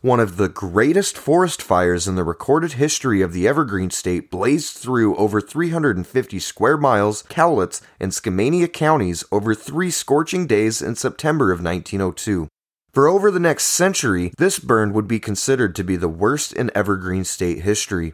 One 0.00 0.18
of 0.18 0.36
the 0.36 0.48
greatest 0.48 1.16
forest 1.16 1.62
fires 1.62 2.08
in 2.08 2.16
the 2.16 2.24
recorded 2.24 2.72
history 2.72 3.22
of 3.22 3.32
the 3.32 3.46
Evergreen 3.46 3.90
State 3.90 4.32
blazed 4.32 4.76
through 4.76 5.14
over 5.14 5.40
350 5.40 6.40
square 6.40 6.76
miles, 6.76 7.22
Cowlitz, 7.24 7.80
and 8.00 8.10
Skamania 8.10 8.72
counties 8.72 9.22
over 9.30 9.54
three 9.54 9.92
scorching 9.92 10.48
days 10.48 10.82
in 10.82 10.96
September 10.96 11.52
of 11.52 11.62
1902. 11.62 12.48
For 12.92 13.06
over 13.06 13.30
the 13.30 13.38
next 13.38 13.66
century, 13.66 14.32
this 14.38 14.58
burn 14.58 14.92
would 14.92 15.06
be 15.06 15.20
considered 15.20 15.76
to 15.76 15.84
be 15.84 15.94
the 15.94 16.08
worst 16.08 16.52
in 16.52 16.72
Evergreen 16.74 17.22
State 17.22 17.60
history. 17.60 18.12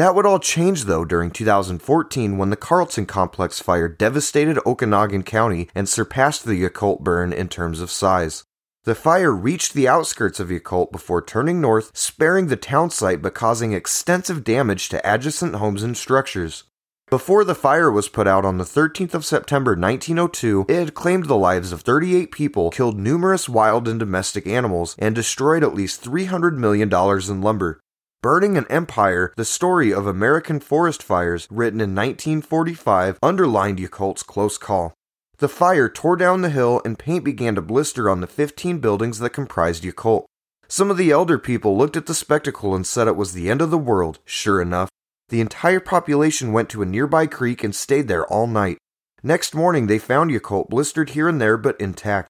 That 0.00 0.14
would 0.14 0.24
all 0.24 0.38
change 0.38 0.84
though 0.84 1.04
during 1.04 1.30
2014 1.30 2.38
when 2.38 2.48
the 2.48 2.56
Carlton 2.56 3.04
Complex 3.04 3.60
fire 3.60 3.86
devastated 3.86 4.56
Okanogan 4.64 5.26
County 5.26 5.68
and 5.74 5.86
surpassed 5.86 6.46
the 6.46 6.54
Yacolt 6.54 7.00
burn 7.00 7.34
in 7.34 7.50
terms 7.50 7.82
of 7.82 7.90
size. 7.90 8.44
The 8.84 8.94
fire 8.94 9.30
reached 9.30 9.74
the 9.74 9.86
outskirts 9.86 10.40
of 10.40 10.48
Yacolt 10.48 10.90
before 10.90 11.20
turning 11.20 11.60
north, 11.60 11.90
sparing 11.92 12.46
the 12.46 12.56
town 12.56 12.88
site 12.88 13.20
but 13.20 13.34
causing 13.34 13.74
extensive 13.74 14.42
damage 14.42 14.88
to 14.88 15.02
adjacent 15.04 15.56
homes 15.56 15.82
and 15.82 15.94
structures. 15.94 16.64
Before 17.10 17.44
the 17.44 17.54
fire 17.54 17.90
was 17.90 18.08
put 18.08 18.26
out 18.26 18.46
on 18.46 18.56
the 18.56 18.64
13th 18.64 19.12
of 19.12 19.26
September 19.26 19.72
1902, 19.72 20.64
it 20.66 20.76
had 20.76 20.94
claimed 20.94 21.26
the 21.26 21.36
lives 21.36 21.72
of 21.72 21.82
38 21.82 22.32
people, 22.32 22.70
killed 22.70 22.98
numerous 22.98 23.50
wild 23.50 23.86
and 23.86 24.00
domestic 24.00 24.46
animals, 24.46 24.96
and 24.98 25.14
destroyed 25.14 25.62
at 25.62 25.74
least 25.74 26.02
$300 26.02 26.56
million 26.56 26.90
in 26.90 27.42
lumber. 27.42 27.82
Burning 28.22 28.58
an 28.58 28.66
Empire, 28.68 29.32
the 29.36 29.46
story 29.46 29.94
of 29.94 30.06
American 30.06 30.60
forest 30.60 31.02
fires, 31.02 31.48
written 31.50 31.80
in 31.80 31.94
1945, 31.94 33.18
underlined 33.22 33.78
Yacolt's 33.78 34.22
close 34.22 34.58
call. 34.58 34.92
The 35.38 35.48
fire 35.48 35.88
tore 35.88 36.16
down 36.16 36.42
the 36.42 36.50
hill 36.50 36.82
and 36.84 36.98
paint 36.98 37.24
began 37.24 37.54
to 37.54 37.62
blister 37.62 38.10
on 38.10 38.20
the 38.20 38.26
15 38.26 38.78
buildings 38.78 39.20
that 39.20 39.30
comprised 39.30 39.84
Yacolt. 39.84 40.26
Some 40.68 40.90
of 40.90 40.98
the 40.98 41.10
elder 41.10 41.38
people 41.38 41.78
looked 41.78 41.96
at 41.96 42.04
the 42.04 42.12
spectacle 42.12 42.74
and 42.74 42.86
said 42.86 43.08
it 43.08 43.16
was 43.16 43.32
the 43.32 43.48
end 43.48 43.62
of 43.62 43.70
the 43.70 43.78
world. 43.78 44.18
Sure 44.26 44.60
enough, 44.60 44.90
the 45.30 45.40
entire 45.40 45.80
population 45.80 46.52
went 46.52 46.68
to 46.68 46.82
a 46.82 46.86
nearby 46.86 47.26
creek 47.26 47.64
and 47.64 47.74
stayed 47.74 48.06
there 48.06 48.26
all 48.26 48.46
night. 48.46 48.76
Next 49.22 49.54
morning, 49.54 49.86
they 49.86 49.98
found 49.98 50.30
Yacolt 50.30 50.68
blistered 50.68 51.10
here 51.10 51.26
and 51.26 51.40
there 51.40 51.56
but 51.56 51.80
intact. 51.80 52.28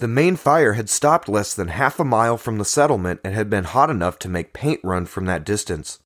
The 0.00 0.08
main 0.08 0.36
fire 0.36 0.72
had 0.72 0.88
stopped 0.88 1.28
less 1.28 1.52
than 1.52 1.68
half 1.68 2.00
a 2.00 2.04
mile 2.04 2.38
from 2.38 2.56
the 2.56 2.64
settlement 2.64 3.20
and 3.22 3.34
had 3.34 3.50
been 3.50 3.64
hot 3.64 3.90
enough 3.90 4.18
to 4.20 4.30
make 4.30 4.54
paint 4.54 4.80
run 4.82 5.04
from 5.04 5.26
that 5.26 5.44
distance. 5.44 5.98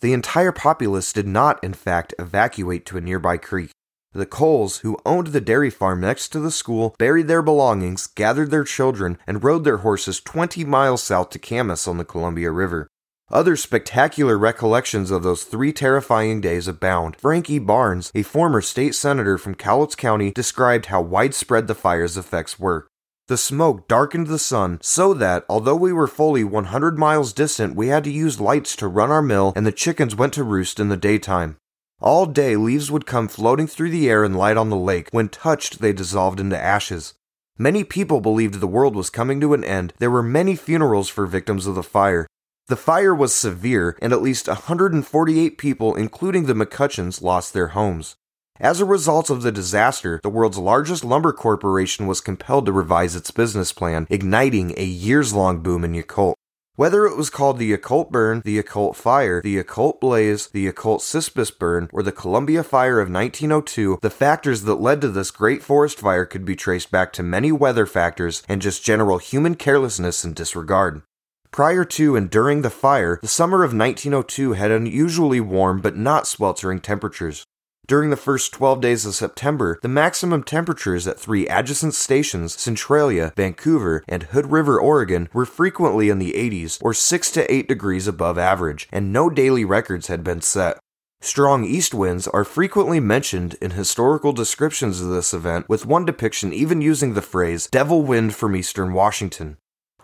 The 0.00 0.14
entire 0.14 0.52
populace 0.52 1.12
did 1.12 1.26
not, 1.26 1.62
in 1.62 1.74
fact, 1.74 2.14
evacuate 2.18 2.86
to 2.86 2.96
a 2.96 3.02
nearby 3.02 3.36
creek. 3.36 3.70
The 4.14 4.24
Coles, 4.24 4.78
who 4.78 4.96
owned 5.04 5.28
the 5.28 5.40
dairy 5.42 5.68
farm 5.68 6.00
next 6.00 6.30
to 6.30 6.40
the 6.40 6.50
school, 6.50 6.94
buried 6.98 7.28
their 7.28 7.42
belongings, 7.42 8.06
gathered 8.06 8.50
their 8.50 8.64
children, 8.64 9.18
and 9.26 9.44
rode 9.44 9.64
their 9.64 9.78
horses 9.78 10.18
20 10.22 10.64
miles 10.64 11.02
south 11.02 11.28
to 11.30 11.38
Camas 11.38 11.86
on 11.86 11.98
the 11.98 12.06
Columbia 12.06 12.50
River. 12.50 12.88
Other 13.30 13.56
spectacular 13.56 14.38
recollections 14.38 15.10
of 15.10 15.24
those 15.24 15.44
three 15.44 15.74
terrifying 15.74 16.40
days 16.40 16.68
abound. 16.68 17.16
Frankie 17.16 17.58
Barnes, 17.58 18.10
a 18.14 18.22
former 18.22 18.62
state 18.62 18.94
senator 18.94 19.36
from 19.36 19.54
Cowlitz 19.56 19.94
County, 19.94 20.30
described 20.30 20.86
how 20.86 21.02
widespread 21.02 21.66
the 21.66 21.74
fire's 21.74 22.16
effects 22.16 22.58
were. 22.58 22.88
The 23.32 23.38
smoke 23.38 23.88
darkened 23.88 24.26
the 24.26 24.38
sun 24.38 24.78
so 24.82 25.14
that, 25.14 25.46
although 25.48 25.74
we 25.74 25.90
were 25.90 26.06
fully 26.06 26.44
100 26.44 26.98
miles 26.98 27.32
distant, 27.32 27.74
we 27.74 27.88
had 27.88 28.04
to 28.04 28.10
use 28.10 28.42
lights 28.42 28.76
to 28.76 28.86
run 28.86 29.10
our 29.10 29.22
mill 29.22 29.54
and 29.56 29.64
the 29.64 29.72
chickens 29.72 30.14
went 30.14 30.34
to 30.34 30.44
roost 30.44 30.78
in 30.78 30.90
the 30.90 30.98
daytime. 30.98 31.56
All 31.98 32.26
day, 32.26 32.56
leaves 32.56 32.90
would 32.90 33.06
come 33.06 33.28
floating 33.28 33.66
through 33.66 33.88
the 33.88 34.10
air 34.10 34.22
and 34.22 34.36
light 34.36 34.58
on 34.58 34.68
the 34.68 34.76
lake. 34.76 35.08
When 35.12 35.30
touched, 35.30 35.80
they 35.80 35.94
dissolved 35.94 36.40
into 36.40 36.62
ashes. 36.62 37.14
Many 37.56 37.84
people 37.84 38.20
believed 38.20 38.60
the 38.60 38.66
world 38.66 38.94
was 38.94 39.08
coming 39.08 39.40
to 39.40 39.54
an 39.54 39.64
end. 39.64 39.94
There 39.98 40.10
were 40.10 40.22
many 40.22 40.54
funerals 40.54 41.08
for 41.08 41.24
victims 41.24 41.66
of 41.66 41.74
the 41.74 41.82
fire. 41.82 42.26
The 42.68 42.76
fire 42.76 43.14
was 43.14 43.32
severe, 43.32 43.96
and 44.02 44.12
at 44.12 44.20
least 44.20 44.46
148 44.46 45.56
people, 45.56 45.94
including 45.94 46.44
the 46.44 46.52
McCutcheons, 46.52 47.22
lost 47.22 47.54
their 47.54 47.68
homes. 47.68 48.16
As 48.62 48.80
a 48.80 48.84
result 48.84 49.28
of 49.28 49.42
the 49.42 49.50
disaster, 49.50 50.20
the 50.22 50.28
world's 50.28 50.56
largest 50.56 51.02
lumber 51.04 51.32
corporation 51.32 52.06
was 52.06 52.20
compelled 52.20 52.66
to 52.66 52.72
revise 52.72 53.16
its 53.16 53.32
business 53.32 53.72
plan, 53.72 54.06
igniting 54.08 54.72
a 54.76 54.84
years 54.84 55.34
long 55.34 55.64
boom 55.64 55.82
in 55.82 55.94
Yacolt. 55.94 56.34
Whether 56.76 57.04
it 57.04 57.16
was 57.16 57.28
called 57.28 57.58
the 57.58 57.76
Yacolt 57.76 58.12
Burn, 58.12 58.40
the 58.44 58.62
Yacolt 58.62 58.94
Fire, 58.94 59.42
the 59.42 59.60
Yacolt 59.60 59.98
Blaze, 59.98 60.46
the 60.46 60.70
Yacolt 60.70 61.00
Cispus 61.00 61.50
Burn, 61.50 61.88
or 61.92 62.04
the 62.04 62.12
Columbia 62.12 62.62
Fire 62.62 63.00
of 63.00 63.10
1902, 63.10 63.98
the 64.00 64.10
factors 64.10 64.62
that 64.62 64.76
led 64.76 65.00
to 65.00 65.08
this 65.08 65.32
great 65.32 65.64
forest 65.64 65.98
fire 65.98 66.24
could 66.24 66.44
be 66.44 66.54
traced 66.54 66.92
back 66.92 67.12
to 67.14 67.24
many 67.24 67.50
weather 67.50 67.84
factors 67.84 68.44
and 68.48 68.62
just 68.62 68.84
general 68.84 69.18
human 69.18 69.56
carelessness 69.56 70.22
and 70.22 70.36
disregard. 70.36 71.02
Prior 71.50 71.84
to 71.84 72.14
and 72.14 72.30
during 72.30 72.62
the 72.62 72.70
fire, 72.70 73.18
the 73.22 73.28
summer 73.28 73.64
of 73.64 73.74
1902 73.74 74.52
had 74.52 74.70
unusually 74.70 75.40
warm 75.40 75.80
but 75.80 75.96
not 75.96 76.28
sweltering 76.28 76.78
temperatures. 76.78 77.44
During 77.88 78.10
the 78.10 78.16
first 78.16 78.52
12 78.52 78.80
days 78.80 79.04
of 79.04 79.14
September, 79.16 79.80
the 79.82 79.88
maximum 79.88 80.44
temperatures 80.44 81.08
at 81.08 81.18
three 81.18 81.48
adjacent 81.48 81.94
stations, 81.94 82.54
Centralia, 82.54 83.32
Vancouver, 83.36 84.04
and 84.06 84.22
Hood 84.22 84.52
River, 84.52 84.80
Oregon, 84.80 85.28
were 85.32 85.44
frequently 85.44 86.08
in 86.08 86.20
the 86.20 86.32
80s 86.32 86.78
or 86.80 86.94
6 86.94 87.30
to 87.32 87.52
8 87.52 87.66
degrees 87.66 88.06
above 88.06 88.38
average, 88.38 88.88
and 88.92 89.12
no 89.12 89.28
daily 89.28 89.64
records 89.64 90.06
had 90.06 90.22
been 90.22 90.40
set. 90.40 90.78
Strong 91.20 91.64
east 91.64 91.92
winds 91.92 92.28
are 92.28 92.44
frequently 92.44 93.00
mentioned 93.00 93.56
in 93.60 93.72
historical 93.72 94.32
descriptions 94.32 95.00
of 95.00 95.08
this 95.08 95.34
event, 95.34 95.68
with 95.68 95.84
one 95.84 96.04
depiction 96.04 96.52
even 96.52 96.80
using 96.80 97.14
the 97.14 97.22
phrase 97.22 97.66
devil 97.66 98.02
wind 98.02 98.34
from 98.34 98.54
eastern 98.54 98.92
Washington. 98.92 99.56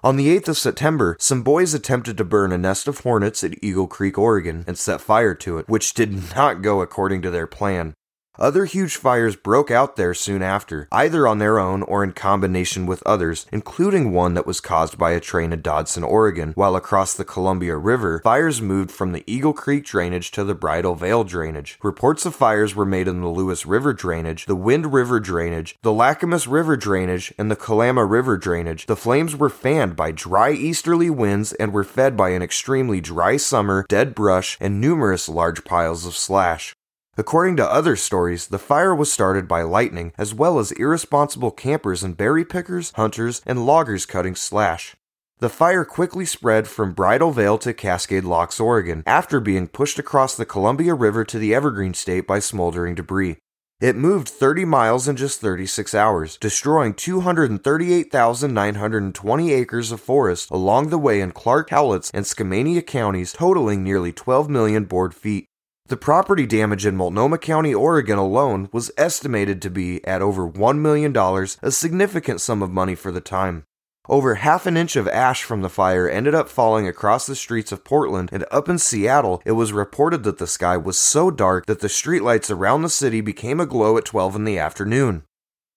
On 0.08 0.16
the 0.16 0.34
8th 0.38 0.48
of 0.48 0.56
September, 0.56 1.18
some 1.20 1.42
boys 1.42 1.74
attempted 1.74 2.16
to 2.16 2.24
burn 2.24 2.50
a 2.50 2.56
nest 2.56 2.88
of 2.88 3.00
hornets 3.00 3.44
at 3.44 3.62
Eagle 3.62 3.86
Creek, 3.86 4.16
Oregon, 4.16 4.64
and 4.66 4.78
set 4.78 5.02
fire 5.02 5.34
to 5.34 5.58
it, 5.58 5.68
which 5.68 5.92
did 5.92 6.34
not 6.34 6.62
go 6.62 6.80
according 6.80 7.20
to 7.20 7.30
their 7.30 7.46
plan. 7.46 7.92
Other 8.38 8.66
huge 8.66 8.94
fires 8.94 9.34
broke 9.34 9.68
out 9.68 9.96
there 9.96 10.14
soon 10.14 10.42
after, 10.42 10.86
either 10.92 11.26
on 11.26 11.38
their 11.38 11.58
own 11.58 11.82
or 11.82 12.04
in 12.04 12.12
combination 12.12 12.86
with 12.86 13.02
others, 13.04 13.46
including 13.50 14.12
one 14.12 14.34
that 14.34 14.46
was 14.46 14.60
caused 14.60 14.96
by 14.96 15.10
a 15.10 15.20
train 15.20 15.52
at 15.52 15.62
Dodson, 15.62 16.04
Oregon, 16.04 16.52
while 16.54 16.76
across 16.76 17.14
the 17.14 17.24
Columbia 17.24 17.76
River, 17.76 18.20
fires 18.22 18.62
moved 18.62 18.92
from 18.92 19.10
the 19.10 19.24
Eagle 19.26 19.52
Creek 19.52 19.84
drainage 19.84 20.30
to 20.30 20.44
the 20.44 20.54
Bridal 20.54 20.94
Veil 20.94 21.24
drainage. 21.24 21.78
Reports 21.82 22.24
of 22.26 22.34
fires 22.36 22.76
were 22.76 22.84
made 22.84 23.08
in 23.08 23.20
the 23.20 23.28
Lewis 23.28 23.66
River 23.66 23.92
drainage, 23.92 24.46
the 24.46 24.54
Wind 24.54 24.92
River 24.92 25.18
drainage, 25.18 25.76
the 25.82 25.90
Lacamas 25.90 26.46
River 26.46 26.76
drainage, 26.76 27.34
and 27.38 27.50
the 27.50 27.56
Kalama 27.56 28.04
River 28.04 28.36
drainage. 28.36 28.86
The 28.86 28.94
flames 28.94 29.34
were 29.34 29.50
fanned 29.50 29.96
by 29.96 30.12
dry 30.12 30.52
easterly 30.52 31.10
winds 31.10 31.54
and 31.54 31.72
were 31.72 31.82
fed 31.82 32.16
by 32.16 32.30
an 32.30 32.42
extremely 32.42 33.00
dry 33.00 33.36
summer, 33.36 33.84
dead 33.88 34.14
brush, 34.14 34.56
and 34.60 34.80
numerous 34.80 35.28
large 35.28 35.64
piles 35.64 36.06
of 36.06 36.16
slash. 36.16 36.76
According 37.18 37.56
to 37.56 37.68
other 37.68 37.96
stories, 37.96 38.46
the 38.46 38.60
fire 38.60 38.94
was 38.94 39.12
started 39.12 39.48
by 39.48 39.62
lightning, 39.62 40.12
as 40.16 40.32
well 40.32 40.60
as 40.60 40.70
irresponsible 40.70 41.50
campers 41.50 42.04
and 42.04 42.16
berry 42.16 42.44
pickers, 42.44 42.92
hunters, 42.94 43.42
and 43.44 43.66
loggers 43.66 44.06
cutting 44.06 44.36
slash. 44.36 44.94
The 45.40 45.48
fire 45.48 45.84
quickly 45.84 46.24
spread 46.24 46.68
from 46.68 46.92
Bridal 46.92 47.32
Veil 47.32 47.58
to 47.58 47.74
Cascade 47.74 48.22
Locks, 48.22 48.60
Oregon, 48.60 49.02
after 49.04 49.40
being 49.40 49.66
pushed 49.66 49.98
across 49.98 50.36
the 50.36 50.46
Columbia 50.46 50.94
River 50.94 51.24
to 51.24 51.40
the 51.40 51.56
Evergreen 51.56 51.92
State 51.92 52.24
by 52.24 52.38
smoldering 52.38 52.94
debris. 52.94 53.38
It 53.80 53.96
moved 53.96 54.28
30 54.28 54.64
miles 54.64 55.08
in 55.08 55.16
just 55.16 55.40
36 55.40 55.96
hours, 55.96 56.36
destroying 56.36 56.94
238,920 56.94 59.52
acres 59.52 59.90
of 59.90 60.00
forest 60.00 60.48
along 60.52 60.90
the 60.90 60.98
way 60.98 61.20
in 61.20 61.32
Clark, 61.32 61.70
Cowlitz, 61.70 62.12
and 62.14 62.24
Skamania 62.24 62.86
counties, 62.86 63.32
totaling 63.32 63.82
nearly 63.82 64.12
12 64.12 64.48
million 64.48 64.84
board 64.84 65.16
feet. 65.16 65.48
The 65.88 65.96
property 65.96 66.44
damage 66.44 66.84
in 66.84 66.96
Multnomah 66.96 67.38
County, 67.38 67.74
Oregon 67.74 68.18
alone 68.18 68.68
was 68.74 68.90
estimated 68.98 69.62
to 69.62 69.70
be 69.70 70.06
at 70.06 70.20
over 70.20 70.46
$1 70.46 70.78
million, 70.80 71.16
a 71.62 71.70
significant 71.70 72.42
sum 72.42 72.62
of 72.62 72.70
money 72.70 72.94
for 72.94 73.10
the 73.10 73.22
time. 73.22 73.64
Over 74.06 74.34
half 74.34 74.66
an 74.66 74.76
inch 74.76 74.96
of 74.96 75.08
ash 75.08 75.42
from 75.44 75.62
the 75.62 75.70
fire 75.70 76.06
ended 76.06 76.34
up 76.34 76.50
falling 76.50 76.86
across 76.86 77.26
the 77.26 77.34
streets 77.34 77.72
of 77.72 77.84
Portland, 77.84 78.28
and 78.32 78.44
up 78.50 78.68
in 78.68 78.76
Seattle, 78.76 79.40
it 79.46 79.52
was 79.52 79.72
reported 79.72 80.24
that 80.24 80.36
the 80.36 80.46
sky 80.46 80.76
was 80.76 80.98
so 80.98 81.30
dark 81.30 81.64
that 81.64 81.80
the 81.80 81.88
streetlights 81.88 82.54
around 82.54 82.82
the 82.82 82.90
city 82.90 83.22
became 83.22 83.58
aglow 83.58 83.96
at 83.96 84.04
12 84.04 84.36
in 84.36 84.44
the 84.44 84.58
afternoon. 84.58 85.22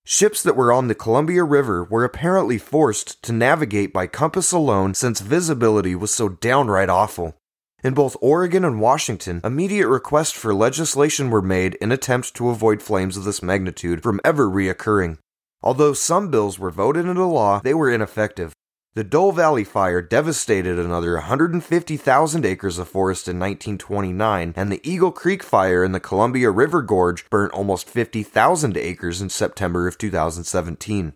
Ships 0.04 0.44
that 0.44 0.58
were 0.58 0.74
on 0.74 0.90
the 0.90 0.96
Columbia 0.96 1.46
River 1.46 1.86
were 1.86 2.04
apparently 2.04 2.58
forced 2.58 3.24
to 3.24 3.32
navigate 3.32 3.94
by 3.94 4.08
compass 4.08 4.52
alone 4.52 4.94
since 4.94 5.22
visibility 5.22 5.96
was 5.96 6.14
so 6.14 6.28
downright 6.28 6.90
awful. 6.90 7.38
In 7.84 7.96
both 7.96 8.16
Oregon 8.22 8.64
and 8.64 8.80
Washington, 8.80 9.42
immediate 9.44 9.88
requests 9.88 10.34
for 10.34 10.54
legislation 10.54 11.32
were 11.32 11.42
made 11.42 11.74
in 11.76 11.92
attempts 11.92 12.30
to 12.32 12.50
avoid 12.50 12.84
flames 12.84 13.18
of 13.18 13.24
this 13.24 13.42
magnitude 13.42 14.04
from 14.04 14.22
ever 14.24 14.48
reoccurring. 14.48 15.18
Although 15.64 15.94
some 15.94 16.30
bills 16.30 16.60
were 16.60 16.70
voted 16.70 17.08
into 17.08 17.26
law, 17.26 17.60
they 17.64 17.74
were 17.74 17.90
ineffective. 17.90 18.54
The 18.94 19.04
Dole 19.04 19.32
Valley 19.32 19.64
Fire 19.64 20.02
devastated 20.02 20.78
another 20.78 21.14
150,000 21.14 22.46
acres 22.46 22.78
of 22.78 22.90
forest 22.90 23.28
in 23.28 23.40
1929, 23.40 24.54
and 24.56 24.72
the 24.72 24.82
Eagle 24.84 25.12
Creek 25.12 25.42
Fire 25.42 25.84
in 25.84 25.92
the 25.92 26.00
Columbia 26.00 26.52
River 26.52 26.82
Gorge 26.82 27.28
burnt 27.30 27.54
almost 27.54 27.90
50,000 27.90 28.78
acres 28.78 29.22
in 29.22 29.30
September 29.30 29.88
of 29.88 29.98
2017. 29.98 31.14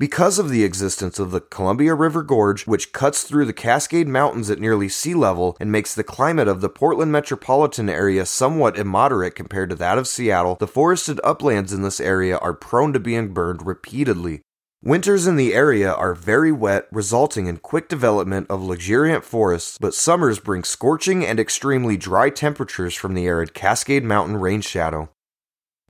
Because 0.00 0.38
of 0.38 0.48
the 0.48 0.62
existence 0.62 1.18
of 1.18 1.32
the 1.32 1.40
Columbia 1.40 1.92
River 1.92 2.22
Gorge, 2.22 2.68
which 2.68 2.92
cuts 2.92 3.24
through 3.24 3.46
the 3.46 3.52
Cascade 3.52 4.06
Mountains 4.06 4.48
at 4.48 4.60
nearly 4.60 4.88
sea 4.88 5.12
level 5.12 5.56
and 5.58 5.72
makes 5.72 5.92
the 5.92 6.04
climate 6.04 6.46
of 6.46 6.60
the 6.60 6.68
Portland 6.68 7.10
metropolitan 7.10 7.88
area 7.88 8.24
somewhat 8.24 8.78
immoderate 8.78 9.34
compared 9.34 9.70
to 9.70 9.76
that 9.76 9.98
of 9.98 10.06
Seattle, 10.06 10.54
the 10.54 10.68
forested 10.68 11.20
uplands 11.24 11.72
in 11.72 11.82
this 11.82 12.00
area 12.00 12.38
are 12.38 12.54
prone 12.54 12.92
to 12.92 13.00
being 13.00 13.34
burned 13.34 13.66
repeatedly. 13.66 14.40
Winters 14.84 15.26
in 15.26 15.34
the 15.34 15.52
area 15.52 15.92
are 15.92 16.14
very 16.14 16.52
wet, 16.52 16.86
resulting 16.92 17.48
in 17.48 17.56
quick 17.56 17.88
development 17.88 18.46
of 18.48 18.62
luxuriant 18.62 19.24
forests, 19.24 19.78
but 19.80 19.94
summers 19.94 20.38
bring 20.38 20.62
scorching 20.62 21.26
and 21.26 21.40
extremely 21.40 21.96
dry 21.96 22.30
temperatures 22.30 22.94
from 22.94 23.14
the 23.14 23.26
arid 23.26 23.52
Cascade 23.52 24.04
Mountain 24.04 24.36
rain 24.36 24.60
shadow. 24.60 25.10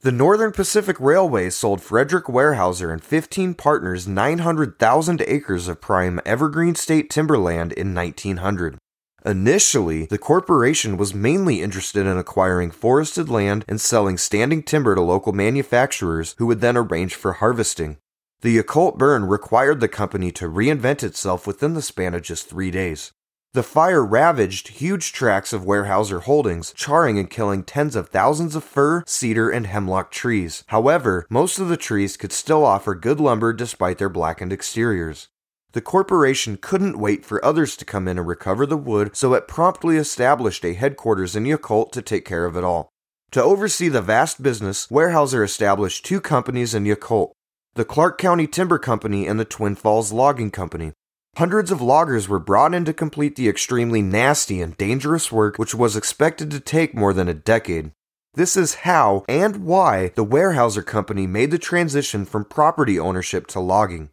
The 0.01 0.13
Northern 0.13 0.53
Pacific 0.53 1.01
Railway 1.01 1.51
sold 1.51 1.83
Frederick 1.83 2.27
Weyerhaeuser 2.27 2.93
and 2.93 3.03
15 3.03 3.55
partners 3.55 4.07
900,000 4.07 5.25
acres 5.27 5.67
of 5.67 5.81
prime 5.81 6.21
evergreen 6.25 6.77
state 6.77 7.11
timberland 7.11 7.73
in 7.73 7.97
1900. 7.97 8.79
Initially, 9.25 10.07
the 10.07 10.17
corporation 10.17 10.97
was 10.97 11.15
mainly 11.15 11.61
interested 11.63 12.07
in 12.07 12.17
acquiring 12.17 12.71
forested 12.71 13.29
land 13.29 13.65
and 13.67 13.81
selling 13.81 14.17
standing 14.19 14.63
timber 14.63 14.95
to 14.95 15.01
local 15.01 15.33
manufacturers 15.33 16.37
who 16.39 16.47
would 16.47 16.61
then 16.61 16.77
arrange 16.77 17.17
for 17.17 17.33
harvesting. 17.33 17.97
The 18.43 18.57
Yacolt 18.57 18.99
burn 18.99 19.25
required 19.25 19.81
the 19.81 19.89
company 19.89 20.31
to 20.31 20.49
reinvent 20.49 21.03
itself 21.03 21.45
within 21.45 21.75
the 21.75 21.83
span 21.83 22.15
of 22.15 22.23
just 22.23 22.49
three 22.49 22.71
days. 22.71 23.11
The 23.55 23.63
fire 23.63 24.05
ravaged 24.05 24.69
huge 24.69 25.13
tracts 25.13 25.55
of 25.55 25.63
Weyerhaeuser 25.65 26.23
holdings, 26.25 26.75
charring 26.77 27.19
and 27.19 27.31
killing 27.31 27.63
tens 27.63 27.97
of 27.97 28.11
thousands 28.11 28.55
of 28.55 28.63
fir, 28.63 29.03
cedar, 29.07 29.49
and 29.49 29.67
hemlock 29.67 30.11
trees. 30.11 30.65
However, 30.67 31.27
most 31.31 31.59
of 31.59 31.69
the 31.69 31.79
trees 31.79 32.19
could 32.19 32.33
still 32.33 32.63
offer 32.63 32.95
good 32.95 33.21
lumber 33.21 33.55
despite 33.55 33.97
their 33.97 34.11
blackened 34.11 34.53
exteriors. 34.53 35.29
The 35.73 35.81
corporation 35.81 36.59
couldn't 36.61 36.99
wait 36.99 37.25
for 37.25 37.43
others 37.43 37.75
to 37.79 37.87
come 37.87 38.07
in 38.07 38.19
and 38.19 38.29
recover 38.29 38.67
the 38.67 38.77
wood, 38.77 39.17
so 39.17 39.33
it 39.33 39.49
promptly 39.49 39.97
established 39.97 40.65
a 40.65 40.75
headquarters 40.75 41.35
in 41.35 41.45
Yacolt 41.45 41.91
to 41.93 42.03
take 42.03 42.27
care 42.27 42.45
of 42.45 42.57
it 42.57 42.65
all. 42.65 42.91
To 43.31 43.43
oversee 43.43 43.89
the 43.89 44.03
vast 44.03 44.43
business, 44.43 44.89
Weyerhaeuser 44.89 45.43
established 45.43 46.05
two 46.05 46.21
companies 46.21 46.75
in 46.75 46.85
Yacolt 46.85 47.33
the 47.75 47.85
Clark 47.85 48.19
County 48.19 48.47
Timber 48.47 48.79
Company 48.79 49.27
and 49.27 49.39
the 49.39 49.45
Twin 49.45 49.77
Falls 49.77 50.13
Logging 50.13 50.51
Company. 50.51 50.93
Hundreds 51.39 51.71
of 51.71 51.81
loggers 51.81 52.29
were 52.29 52.41
brought 52.41 52.75
in 52.75 52.85
to 52.85 52.93
complete 52.93 53.37
the 53.37 53.49
extremely 53.49 54.03
nasty 54.03 54.61
and 54.61 54.77
dangerous 54.77 55.31
work 55.31 55.57
which 55.57 55.73
was 55.73 55.95
expected 55.95 56.51
to 56.51 56.59
take 56.59 56.97
more 56.97 57.13
than 57.13 57.29
a 57.29 57.33
decade. 57.33 57.93
This 58.35 58.57
is 58.57 58.83
how 58.83 59.25
and 59.29 59.65
why 59.65 60.09
the 60.17 60.27
Weyerhaeuser 60.27 60.85
Company 60.85 61.29
made 61.29 61.53
the 61.53 61.57
transition 61.59 62.25
from 62.25 62.45
property 62.45 62.99
ownership 62.99 63.47
to 63.49 63.61
logging. 63.61 64.09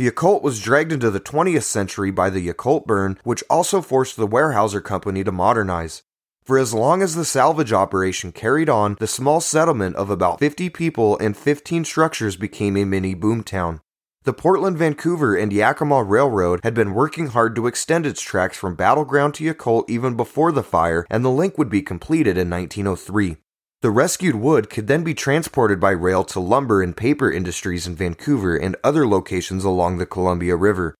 Yacolt 0.00 0.42
was 0.42 0.60
dragged 0.60 0.90
into 0.90 1.12
the 1.12 1.20
20th 1.20 1.62
century 1.62 2.10
by 2.10 2.28
the 2.28 2.44
Yacolt 2.44 2.86
burn, 2.86 3.20
which 3.22 3.44
also 3.48 3.80
forced 3.80 4.16
the 4.16 4.26
Weyerhaeuser 4.26 4.82
Company 4.82 5.22
to 5.22 5.30
modernize. 5.30 6.02
For 6.44 6.58
as 6.58 6.74
long 6.74 7.02
as 7.02 7.14
the 7.14 7.24
salvage 7.24 7.72
operation 7.72 8.32
carried 8.32 8.68
on, 8.68 8.96
the 8.98 9.06
small 9.06 9.40
settlement 9.40 9.94
of 9.94 10.10
about 10.10 10.40
50 10.40 10.70
people 10.70 11.16
and 11.18 11.36
15 11.36 11.84
structures 11.84 12.34
became 12.34 12.76
a 12.76 12.84
mini 12.84 13.14
boomtown. 13.14 13.78
The 14.24 14.32
Portland, 14.32 14.78
Vancouver, 14.78 15.36
and 15.36 15.52
Yakima 15.52 16.02
Railroad 16.02 16.60
had 16.62 16.72
been 16.72 16.94
working 16.94 17.26
hard 17.26 17.54
to 17.56 17.66
extend 17.66 18.06
its 18.06 18.22
tracks 18.22 18.56
from 18.56 18.74
Battleground 18.74 19.34
to 19.34 19.44
Yacolt 19.44 19.84
even 19.86 20.16
before 20.16 20.50
the 20.50 20.62
fire, 20.62 21.06
and 21.10 21.22
the 21.22 21.30
link 21.30 21.58
would 21.58 21.68
be 21.68 21.82
completed 21.82 22.38
in 22.38 22.48
1903. 22.48 23.36
The 23.82 23.90
rescued 23.90 24.36
wood 24.36 24.70
could 24.70 24.86
then 24.86 25.04
be 25.04 25.12
transported 25.12 25.78
by 25.78 25.90
rail 25.90 26.24
to 26.24 26.40
lumber 26.40 26.80
and 26.80 26.96
paper 26.96 27.30
industries 27.30 27.86
in 27.86 27.96
Vancouver 27.96 28.56
and 28.56 28.76
other 28.82 29.06
locations 29.06 29.62
along 29.62 29.98
the 29.98 30.06
Columbia 30.06 30.56
River. 30.56 30.94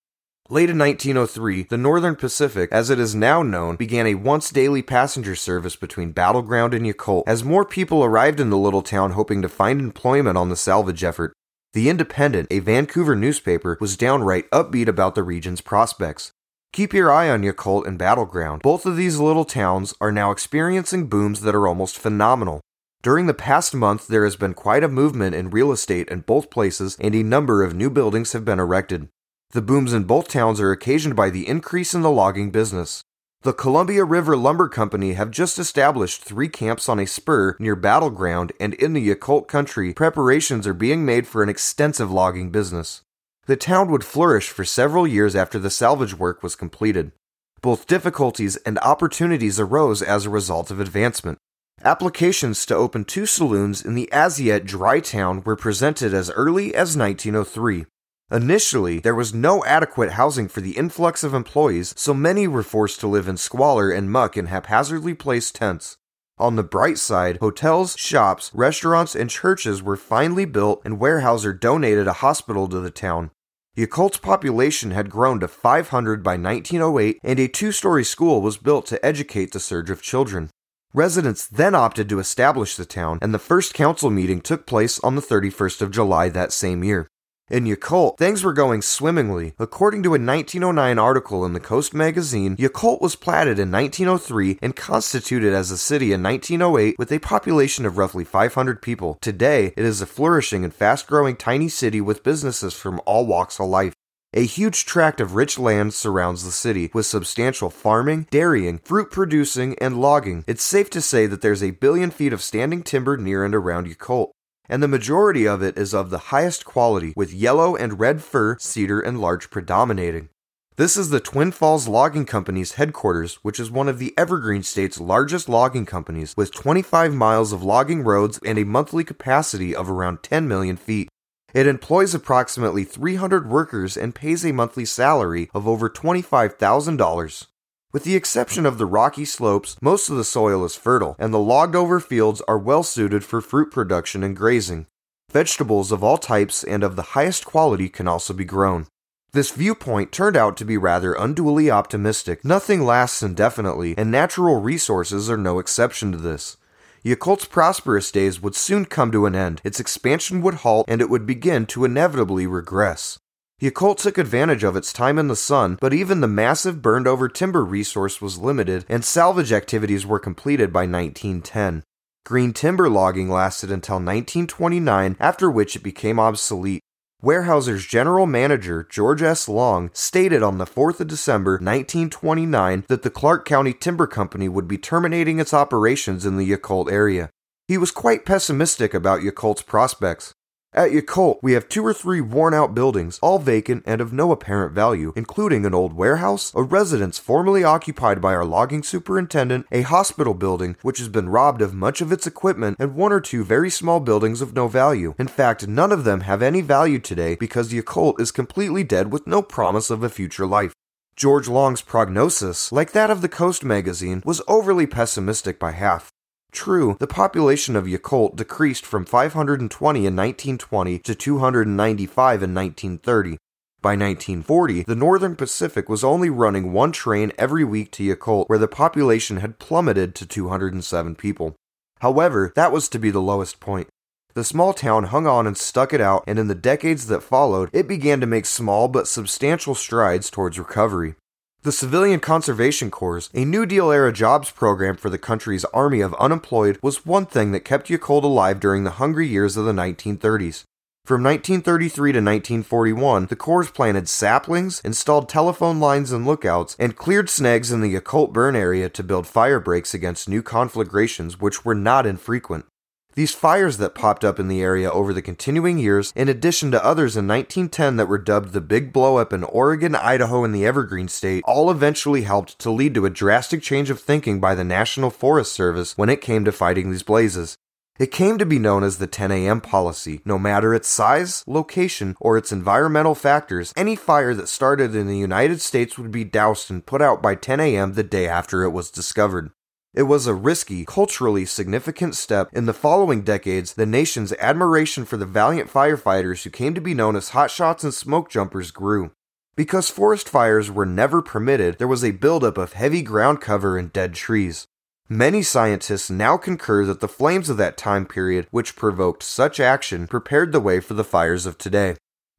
Late 0.50 0.68
in 0.68 0.76
1903, 0.76 1.62
the 1.70 1.78
Northern 1.78 2.16
Pacific, 2.16 2.68
as 2.72 2.90
it 2.90 2.98
is 2.98 3.14
now 3.14 3.42
known, 3.42 3.76
began 3.76 4.06
a 4.06 4.16
once 4.16 4.50
daily 4.50 4.82
passenger 4.82 5.34
service 5.34 5.76
between 5.76 6.12
Battleground 6.12 6.74
and 6.74 6.84
Yacolt 6.84 7.22
as 7.26 7.42
more 7.42 7.64
people 7.64 8.04
arrived 8.04 8.38
in 8.38 8.50
the 8.50 8.58
little 8.58 8.82
town 8.82 9.12
hoping 9.12 9.40
to 9.40 9.48
find 9.48 9.80
employment 9.80 10.36
on 10.36 10.50
the 10.50 10.56
salvage 10.56 11.02
effort. 11.02 11.32
The 11.74 11.88
Independent, 11.88 12.46
a 12.52 12.60
Vancouver 12.60 13.16
newspaper, 13.16 13.76
was 13.80 13.96
downright 13.96 14.48
upbeat 14.52 14.86
about 14.86 15.16
the 15.16 15.24
region's 15.24 15.60
prospects. 15.60 16.30
Keep 16.72 16.94
your 16.94 17.10
eye 17.10 17.28
on 17.28 17.42
Yacolt 17.42 17.84
and 17.84 17.98
Battleground. 17.98 18.62
Both 18.62 18.86
of 18.86 18.96
these 18.96 19.18
little 19.18 19.44
towns 19.44 19.92
are 20.00 20.12
now 20.12 20.30
experiencing 20.30 21.08
booms 21.08 21.40
that 21.40 21.54
are 21.54 21.66
almost 21.66 21.98
phenomenal. 21.98 22.60
During 23.02 23.26
the 23.26 23.34
past 23.34 23.74
month, 23.74 24.06
there 24.06 24.22
has 24.22 24.36
been 24.36 24.54
quite 24.54 24.84
a 24.84 24.88
movement 24.88 25.34
in 25.34 25.50
real 25.50 25.72
estate 25.72 26.08
in 26.10 26.20
both 26.20 26.48
places, 26.48 26.96
and 27.00 27.12
a 27.12 27.24
number 27.24 27.64
of 27.64 27.74
new 27.74 27.90
buildings 27.90 28.34
have 28.34 28.44
been 28.44 28.60
erected. 28.60 29.08
The 29.50 29.60
booms 29.60 29.92
in 29.92 30.04
both 30.04 30.28
towns 30.28 30.60
are 30.60 30.70
occasioned 30.70 31.16
by 31.16 31.28
the 31.28 31.48
increase 31.48 31.92
in 31.92 32.02
the 32.02 32.10
logging 32.10 32.52
business. 32.52 33.02
The 33.44 33.52
Columbia 33.52 34.06
River 34.06 34.38
Lumber 34.38 34.68
Company 34.68 35.12
have 35.12 35.30
just 35.30 35.58
established 35.58 36.24
three 36.24 36.48
camps 36.48 36.88
on 36.88 36.98
a 36.98 37.06
spur 37.06 37.58
near 37.58 37.76
Battleground, 37.76 38.52
and 38.58 38.72
in 38.72 38.94
the 38.94 39.06
Yacolt 39.06 39.48
country, 39.48 39.92
preparations 39.92 40.66
are 40.66 40.72
being 40.72 41.04
made 41.04 41.26
for 41.26 41.42
an 41.42 41.50
extensive 41.50 42.10
logging 42.10 42.48
business. 42.48 43.02
The 43.44 43.56
town 43.56 43.90
would 43.90 44.02
flourish 44.02 44.48
for 44.48 44.64
several 44.64 45.06
years 45.06 45.36
after 45.36 45.58
the 45.58 45.68
salvage 45.68 46.14
work 46.18 46.42
was 46.42 46.56
completed. 46.56 47.12
Both 47.60 47.86
difficulties 47.86 48.56
and 48.64 48.78
opportunities 48.78 49.60
arose 49.60 50.00
as 50.00 50.24
a 50.24 50.30
result 50.30 50.70
of 50.70 50.80
advancement. 50.80 51.36
Applications 51.82 52.64
to 52.64 52.74
open 52.74 53.04
two 53.04 53.26
saloons 53.26 53.84
in 53.84 53.94
the 53.94 54.10
as 54.10 54.40
yet 54.40 54.64
dry 54.64 55.00
town 55.00 55.42
were 55.44 55.54
presented 55.54 56.14
as 56.14 56.30
early 56.30 56.74
as 56.74 56.96
1903. 56.96 57.84
Initially, 58.32 59.00
there 59.00 59.14
was 59.14 59.34
no 59.34 59.64
adequate 59.66 60.12
housing 60.12 60.48
for 60.48 60.62
the 60.62 60.78
influx 60.78 61.22
of 61.22 61.34
employees, 61.34 61.92
so 61.96 62.14
many 62.14 62.48
were 62.48 62.62
forced 62.62 63.00
to 63.00 63.06
live 63.06 63.28
in 63.28 63.36
squalor 63.36 63.90
and 63.90 64.10
muck 64.10 64.36
in 64.36 64.46
haphazardly 64.46 65.14
placed 65.14 65.54
tents. 65.54 65.98
On 66.38 66.56
the 66.56 66.62
bright 66.62 66.98
side, 66.98 67.36
hotels, 67.36 67.94
shops, 67.96 68.50
restaurants, 68.54 69.14
and 69.14 69.28
churches 69.28 69.82
were 69.82 69.96
finally 69.96 70.46
built, 70.46 70.80
and 70.84 70.98
Weyerhaeuser 70.98 71.58
donated 71.58 72.08
a 72.08 72.14
hospital 72.14 72.66
to 72.68 72.80
the 72.80 72.90
town. 72.90 73.30
Yacolt's 73.76 74.18
population 74.18 74.92
had 74.92 75.10
grown 75.10 75.38
to 75.40 75.48
500 75.48 76.22
by 76.22 76.36
1908, 76.36 77.18
and 77.22 77.38
a 77.38 77.46
two 77.46 77.72
story 77.72 78.04
school 78.04 78.40
was 78.40 78.56
built 78.56 78.86
to 78.86 79.04
educate 79.04 79.52
the 79.52 79.60
surge 79.60 79.90
of 79.90 80.00
children. 80.00 80.48
Residents 80.94 81.46
then 81.46 81.74
opted 81.74 82.08
to 82.08 82.20
establish 82.20 82.76
the 82.76 82.86
town, 82.86 83.18
and 83.20 83.34
the 83.34 83.38
first 83.38 83.74
council 83.74 84.10
meeting 84.10 84.40
took 84.40 84.64
place 84.66 84.98
on 85.00 85.16
the 85.16 85.22
31st 85.22 85.82
of 85.82 85.90
July 85.90 86.28
that 86.28 86.52
same 86.52 86.82
year. 86.82 87.06
In 87.50 87.66
Yacolt, 87.66 88.16
things 88.16 88.42
were 88.42 88.54
going 88.54 88.80
swimmingly. 88.80 89.52
According 89.58 90.02
to 90.04 90.14
a 90.14 90.18
1909 90.18 90.98
article 90.98 91.44
in 91.44 91.52
the 91.52 91.60
Coast 91.60 91.92
magazine, 91.92 92.56
Yacolt 92.56 93.02
was 93.02 93.16
platted 93.16 93.58
in 93.58 93.70
1903 93.70 94.60
and 94.62 94.74
constituted 94.74 95.52
as 95.52 95.70
a 95.70 95.76
city 95.76 96.14
in 96.14 96.22
1908 96.22 96.96
with 96.98 97.12
a 97.12 97.18
population 97.18 97.84
of 97.84 97.98
roughly 97.98 98.24
500 98.24 98.80
people. 98.80 99.18
Today, 99.20 99.74
it 99.76 99.84
is 99.84 100.00
a 100.00 100.06
flourishing 100.06 100.64
and 100.64 100.72
fast 100.72 101.06
growing 101.06 101.36
tiny 101.36 101.68
city 101.68 102.00
with 102.00 102.22
businesses 102.22 102.72
from 102.72 102.98
all 103.04 103.26
walks 103.26 103.60
of 103.60 103.66
life. 103.66 103.92
A 104.32 104.46
huge 104.46 104.86
tract 104.86 105.20
of 105.20 105.34
rich 105.34 105.58
land 105.58 105.92
surrounds 105.92 106.44
the 106.44 106.50
city, 106.50 106.90
with 106.94 107.04
substantial 107.04 107.68
farming, 107.68 108.26
dairying, 108.30 108.78
fruit 108.78 109.10
producing, 109.10 109.76
and 109.82 110.00
logging. 110.00 110.44
It's 110.46 110.64
safe 110.64 110.88
to 110.90 111.02
say 111.02 111.26
that 111.26 111.42
there's 111.42 111.62
a 111.62 111.72
billion 111.72 112.10
feet 112.10 112.32
of 112.32 112.40
standing 112.40 112.82
timber 112.82 113.18
near 113.18 113.44
and 113.44 113.54
around 113.54 113.86
Yacolt 113.86 114.30
and 114.68 114.82
the 114.82 114.88
majority 114.88 115.46
of 115.46 115.62
it 115.62 115.76
is 115.78 115.94
of 115.94 116.10
the 116.10 116.30
highest 116.30 116.64
quality, 116.64 117.12
with 117.16 117.32
yellow 117.32 117.76
and 117.76 117.98
red 118.00 118.22
fir, 118.22 118.56
cedar, 118.58 119.00
and 119.00 119.20
larch 119.20 119.50
predominating. 119.50 120.28
This 120.76 120.96
is 120.96 121.10
the 121.10 121.20
Twin 121.20 121.52
Falls 121.52 121.86
Logging 121.86 122.26
Company's 122.26 122.72
headquarters, 122.72 123.36
which 123.42 123.60
is 123.60 123.70
one 123.70 123.88
of 123.88 124.00
the 124.00 124.12
Evergreen 124.18 124.64
State's 124.64 125.00
largest 125.00 125.48
logging 125.48 125.86
companies, 125.86 126.34
with 126.36 126.52
25 126.52 127.14
miles 127.14 127.52
of 127.52 127.62
logging 127.62 128.02
roads 128.02 128.40
and 128.44 128.58
a 128.58 128.64
monthly 128.64 129.04
capacity 129.04 129.72
of 129.72 129.88
around 129.88 130.24
10 130.24 130.48
million 130.48 130.76
feet. 130.76 131.08
It 131.54 131.68
employs 131.68 132.12
approximately 132.12 132.82
300 132.82 133.48
workers 133.48 133.96
and 133.96 134.16
pays 134.16 134.44
a 134.44 134.50
monthly 134.50 134.84
salary 134.84 135.48
of 135.54 135.68
over 135.68 135.88
$25,000. 135.88 137.46
With 137.94 138.02
the 138.02 138.16
exception 138.16 138.66
of 138.66 138.76
the 138.76 138.86
rocky 138.86 139.24
slopes, 139.24 139.76
most 139.80 140.10
of 140.10 140.16
the 140.16 140.24
soil 140.24 140.64
is 140.64 140.74
fertile, 140.74 141.14
and 141.16 141.32
the 141.32 141.38
logged 141.38 141.76
over 141.76 142.00
fields 142.00 142.42
are 142.48 142.58
well 142.58 142.82
suited 142.82 143.22
for 143.22 143.40
fruit 143.40 143.70
production 143.70 144.24
and 144.24 144.36
grazing. 144.36 144.88
Vegetables 145.30 145.92
of 145.92 146.02
all 146.02 146.18
types 146.18 146.64
and 146.64 146.82
of 146.82 146.96
the 146.96 147.14
highest 147.14 147.44
quality 147.44 147.88
can 147.88 148.08
also 148.08 148.34
be 148.34 148.44
grown. 148.44 148.88
This 149.30 149.52
viewpoint 149.52 150.10
turned 150.10 150.36
out 150.36 150.56
to 150.56 150.64
be 150.64 150.76
rather 150.76 151.14
unduly 151.14 151.70
optimistic. 151.70 152.44
Nothing 152.44 152.82
lasts 152.84 153.22
indefinitely, 153.22 153.94
and 153.96 154.10
natural 154.10 154.60
resources 154.60 155.30
are 155.30 155.36
no 155.36 155.60
exception 155.60 156.10
to 156.10 156.18
this. 156.18 156.56
Yacolt's 157.04 157.44
prosperous 157.44 158.10
days 158.10 158.42
would 158.42 158.56
soon 158.56 158.86
come 158.86 159.12
to 159.12 159.26
an 159.26 159.36
end, 159.36 159.60
its 159.62 159.78
expansion 159.78 160.42
would 160.42 160.54
halt, 160.54 160.84
and 160.88 161.00
it 161.00 161.08
would 161.08 161.26
begin 161.26 161.64
to 161.66 161.84
inevitably 161.84 162.44
regress. 162.44 163.20
Yacolt 163.64 163.96
took 163.96 164.18
advantage 164.18 164.62
of 164.62 164.76
its 164.76 164.92
time 164.92 165.18
in 165.18 165.28
the 165.28 165.34
sun, 165.34 165.78
but 165.80 165.94
even 165.94 166.20
the 166.20 166.28
massive 166.28 166.82
burned 166.82 167.06
over 167.06 167.30
timber 167.30 167.64
resource 167.64 168.20
was 168.20 168.36
limited, 168.36 168.84
and 168.90 169.02
salvage 169.02 169.52
activities 169.52 170.04
were 170.04 170.18
completed 170.18 170.70
by 170.70 170.80
1910. 170.80 171.82
Green 172.26 172.52
timber 172.52 172.90
logging 172.90 173.30
lasted 173.30 173.70
until 173.70 173.94
1929, 173.94 175.16
after 175.18 175.50
which 175.50 175.76
it 175.76 175.82
became 175.82 176.20
obsolete. 176.20 176.82
Weyerhaeuser's 177.22 177.86
general 177.86 178.26
manager, 178.26 178.86
George 178.90 179.22
S. 179.22 179.48
Long, 179.48 179.90
stated 179.94 180.42
on 180.42 180.58
the 180.58 180.66
4th 180.66 181.00
of 181.00 181.06
December 181.06 181.52
1929 181.52 182.84
that 182.88 183.02
the 183.02 183.08
Clark 183.08 183.46
County 183.46 183.72
Timber 183.72 184.06
Company 184.06 184.46
would 184.46 184.68
be 184.68 184.76
terminating 184.76 185.40
its 185.40 185.54
operations 185.54 186.26
in 186.26 186.36
the 186.36 186.50
Yacolt 186.50 186.92
area. 186.92 187.30
He 187.66 187.78
was 187.78 187.90
quite 187.90 188.26
pessimistic 188.26 188.92
about 188.92 189.22
Yacolt's 189.22 189.62
prospects. 189.62 190.34
At 190.76 190.90
Yacolt, 190.90 191.38
we 191.40 191.52
have 191.52 191.68
two 191.68 191.86
or 191.86 191.94
three 191.94 192.20
worn 192.20 192.52
out 192.52 192.74
buildings, 192.74 193.20
all 193.22 193.38
vacant 193.38 193.84
and 193.86 194.00
of 194.00 194.12
no 194.12 194.32
apparent 194.32 194.74
value, 194.74 195.12
including 195.14 195.64
an 195.64 195.72
old 195.72 195.92
warehouse, 195.92 196.52
a 196.52 196.64
residence 196.64 197.16
formerly 197.16 197.62
occupied 197.62 198.20
by 198.20 198.34
our 198.34 198.44
logging 198.44 198.82
superintendent, 198.82 199.66
a 199.70 199.82
hospital 199.82 200.34
building 200.34 200.76
which 200.82 200.98
has 200.98 201.08
been 201.08 201.28
robbed 201.28 201.62
of 201.62 201.74
much 201.74 202.00
of 202.00 202.10
its 202.10 202.26
equipment, 202.26 202.76
and 202.80 202.96
one 202.96 203.12
or 203.12 203.20
two 203.20 203.44
very 203.44 203.70
small 203.70 204.00
buildings 204.00 204.42
of 204.42 204.52
no 204.52 204.66
value. 204.66 205.14
In 205.16 205.28
fact, 205.28 205.68
none 205.68 205.92
of 205.92 206.02
them 206.02 206.22
have 206.22 206.42
any 206.42 206.60
value 206.60 206.98
today 206.98 207.36
because 207.36 207.72
Yacolt 207.72 208.20
is 208.20 208.32
completely 208.32 208.82
dead 208.82 209.12
with 209.12 209.28
no 209.28 209.42
promise 209.42 209.90
of 209.90 210.02
a 210.02 210.08
future 210.08 210.44
life. 210.44 210.72
George 211.14 211.46
Long's 211.46 211.82
prognosis, 211.82 212.72
like 212.72 212.90
that 212.90 213.10
of 213.10 213.22
the 213.22 213.28
Coast 213.28 213.62
magazine, 213.62 214.24
was 214.24 214.42
overly 214.48 214.88
pessimistic 214.88 215.60
by 215.60 215.70
half. 215.70 216.10
True, 216.54 216.96
the 217.00 217.08
population 217.08 217.74
of 217.74 217.86
Yacolt 217.86 218.36
decreased 218.36 218.86
from 218.86 219.04
520 219.04 219.98
in 219.98 220.16
1920 220.16 220.98
to 221.00 221.14
295 221.14 222.42
in 222.42 222.54
1930. 222.54 223.36
By 223.82 223.90
1940, 223.90 224.84
the 224.84 224.94
Northern 224.94 225.34
Pacific 225.34 225.88
was 225.88 226.04
only 226.04 226.30
running 226.30 226.72
one 226.72 226.92
train 226.92 227.32
every 227.36 227.64
week 227.64 227.90
to 227.92 228.04
Yacolt, 228.04 228.48
where 228.48 228.58
the 228.58 228.68
population 228.68 229.38
had 229.38 229.58
plummeted 229.58 230.14
to 230.14 230.26
207 230.26 231.16
people. 231.16 231.56
However, 232.00 232.52
that 232.54 232.72
was 232.72 232.88
to 232.90 233.00
be 233.00 233.10
the 233.10 233.20
lowest 233.20 233.58
point. 233.58 233.88
The 234.34 234.44
small 234.44 234.72
town 234.72 235.04
hung 235.04 235.26
on 235.26 235.48
and 235.48 235.58
stuck 235.58 235.92
it 235.92 236.00
out, 236.00 236.22
and 236.26 236.38
in 236.38 236.46
the 236.46 236.54
decades 236.54 237.08
that 237.08 237.22
followed, 237.22 237.68
it 237.72 237.88
began 237.88 238.20
to 238.20 238.26
make 238.26 238.46
small 238.46 238.86
but 238.86 239.08
substantial 239.08 239.74
strides 239.74 240.30
towards 240.30 240.58
recovery. 240.58 241.16
The 241.64 241.72
Civilian 241.72 242.20
Conservation 242.20 242.90
Corps, 242.90 243.30
a 243.32 243.46
New 243.46 243.64
Deal 243.64 243.90
era 243.90 244.12
jobs 244.12 244.50
program 244.50 244.96
for 244.96 245.08
the 245.08 245.16
country's 245.16 245.64
army 245.72 246.02
of 246.02 246.12
unemployed, 246.16 246.78
was 246.82 247.06
one 247.06 247.24
thing 247.24 247.52
that 247.52 247.64
kept 247.64 247.88
Yacolt 247.88 248.22
alive 248.22 248.60
during 248.60 248.84
the 248.84 249.00
hungry 249.00 249.26
years 249.26 249.56
of 249.56 249.64
the 249.64 249.72
1930s. 249.72 250.64
From 251.06 251.22
1933 251.22 252.12
to 252.12 252.18
1941, 252.18 253.26
the 253.28 253.36
Corps 253.36 253.70
planted 253.70 254.10
saplings, 254.10 254.82
installed 254.84 255.26
telephone 255.26 255.80
lines 255.80 256.12
and 256.12 256.26
lookouts, 256.26 256.76
and 256.78 256.96
cleared 256.96 257.30
snags 257.30 257.72
in 257.72 257.80
the 257.80 257.94
Yacolt 257.94 258.34
burn 258.34 258.54
area 258.54 258.90
to 258.90 259.02
build 259.02 259.26
fire 259.26 259.58
breaks 259.58 259.94
against 259.94 260.28
new 260.28 260.42
conflagrations, 260.42 261.40
which 261.40 261.64
were 261.64 261.74
not 261.74 262.04
infrequent. 262.04 262.66
These 263.14 263.32
fires 263.32 263.76
that 263.76 263.94
popped 263.94 264.24
up 264.24 264.40
in 264.40 264.48
the 264.48 264.60
area 264.60 264.90
over 264.90 265.12
the 265.12 265.22
continuing 265.22 265.78
years, 265.78 266.12
in 266.16 266.28
addition 266.28 266.72
to 266.72 266.84
others 266.84 267.16
in 267.16 267.28
1910 267.28 267.96
that 267.96 268.08
were 268.08 268.18
dubbed 268.18 268.52
the 268.52 268.60
Big 268.60 268.92
Blowup 268.92 269.32
in 269.32 269.44
Oregon, 269.44 269.94
Idaho, 269.94 270.42
and 270.42 270.52
the 270.52 270.66
Evergreen 270.66 271.06
State, 271.06 271.44
all 271.46 271.70
eventually 271.70 272.22
helped 272.22 272.58
to 272.58 272.70
lead 272.70 272.92
to 272.94 273.06
a 273.06 273.10
drastic 273.10 273.62
change 273.62 273.88
of 273.88 274.00
thinking 274.00 274.40
by 274.40 274.56
the 274.56 274.64
National 274.64 275.10
Forest 275.10 275.52
Service 275.52 275.96
when 275.96 276.08
it 276.08 276.20
came 276.20 276.44
to 276.44 276.50
fighting 276.50 276.90
these 276.90 277.04
blazes. 277.04 277.56
It 278.00 278.10
came 278.10 278.38
to 278.38 278.46
be 278.46 278.58
known 278.58 278.82
as 278.82 278.98
the 278.98 279.06
10 279.06 279.30
a.m. 279.30 279.60
policy. 279.60 280.20
No 280.24 280.36
matter 280.36 280.74
its 280.74 280.88
size, 280.88 281.44
location, 281.46 282.16
or 282.20 282.36
its 282.36 282.50
environmental 282.50 283.14
factors, 283.14 283.72
any 283.76 283.94
fire 283.94 284.34
that 284.34 284.48
started 284.48 284.96
in 284.96 285.06
the 285.06 285.16
United 285.16 285.60
States 285.60 285.96
would 285.96 286.10
be 286.10 286.24
doused 286.24 286.68
and 286.72 286.84
put 286.84 287.00
out 287.00 287.22
by 287.22 287.36
10 287.36 287.60
a.m. 287.60 287.92
the 287.92 288.02
day 288.02 288.26
after 288.26 288.64
it 288.64 288.70
was 288.70 288.90
discovered. 288.90 289.52
It 289.94 290.02
was 290.04 290.26
a 290.26 290.34
risky, 290.34 290.84
culturally 290.84 291.44
significant 291.44 292.16
step. 292.16 292.48
In 292.52 292.66
the 292.66 292.72
following 292.72 293.22
decades, 293.22 293.74
the 293.74 293.86
nation's 293.86 294.32
admiration 294.40 295.04
for 295.04 295.16
the 295.16 295.24
valiant 295.24 295.70
firefighters 295.72 296.42
who 296.42 296.50
came 296.50 296.74
to 296.74 296.80
be 296.80 296.94
known 296.94 297.14
as 297.14 297.30
hotshots 297.30 297.84
and 297.84 297.94
smoke 297.94 298.28
jumpers 298.28 298.72
grew. 298.72 299.12
Because 299.54 299.90
forest 299.90 300.28
fires 300.28 300.68
were 300.68 300.84
never 300.84 301.22
permitted, 301.22 301.78
there 301.78 301.86
was 301.86 302.02
a 302.02 302.10
buildup 302.10 302.58
of 302.58 302.72
heavy 302.72 303.02
ground 303.02 303.40
cover 303.40 303.78
and 303.78 303.92
dead 303.92 304.14
trees. 304.14 304.66
Many 305.08 305.44
scientists 305.44 306.10
now 306.10 306.38
concur 306.38 306.84
that 306.86 306.98
the 306.98 307.06
flames 307.06 307.48
of 307.48 307.56
that 307.58 307.76
time 307.76 308.04
period, 308.04 308.48
which 308.50 308.74
provoked 308.74 309.22
such 309.22 309.60
action, 309.60 310.08
prepared 310.08 310.50
the 310.50 310.58
way 310.58 310.80
for 310.80 310.94
the 310.94 311.04
fires 311.04 311.46
of 311.46 311.56
today. 311.56 311.94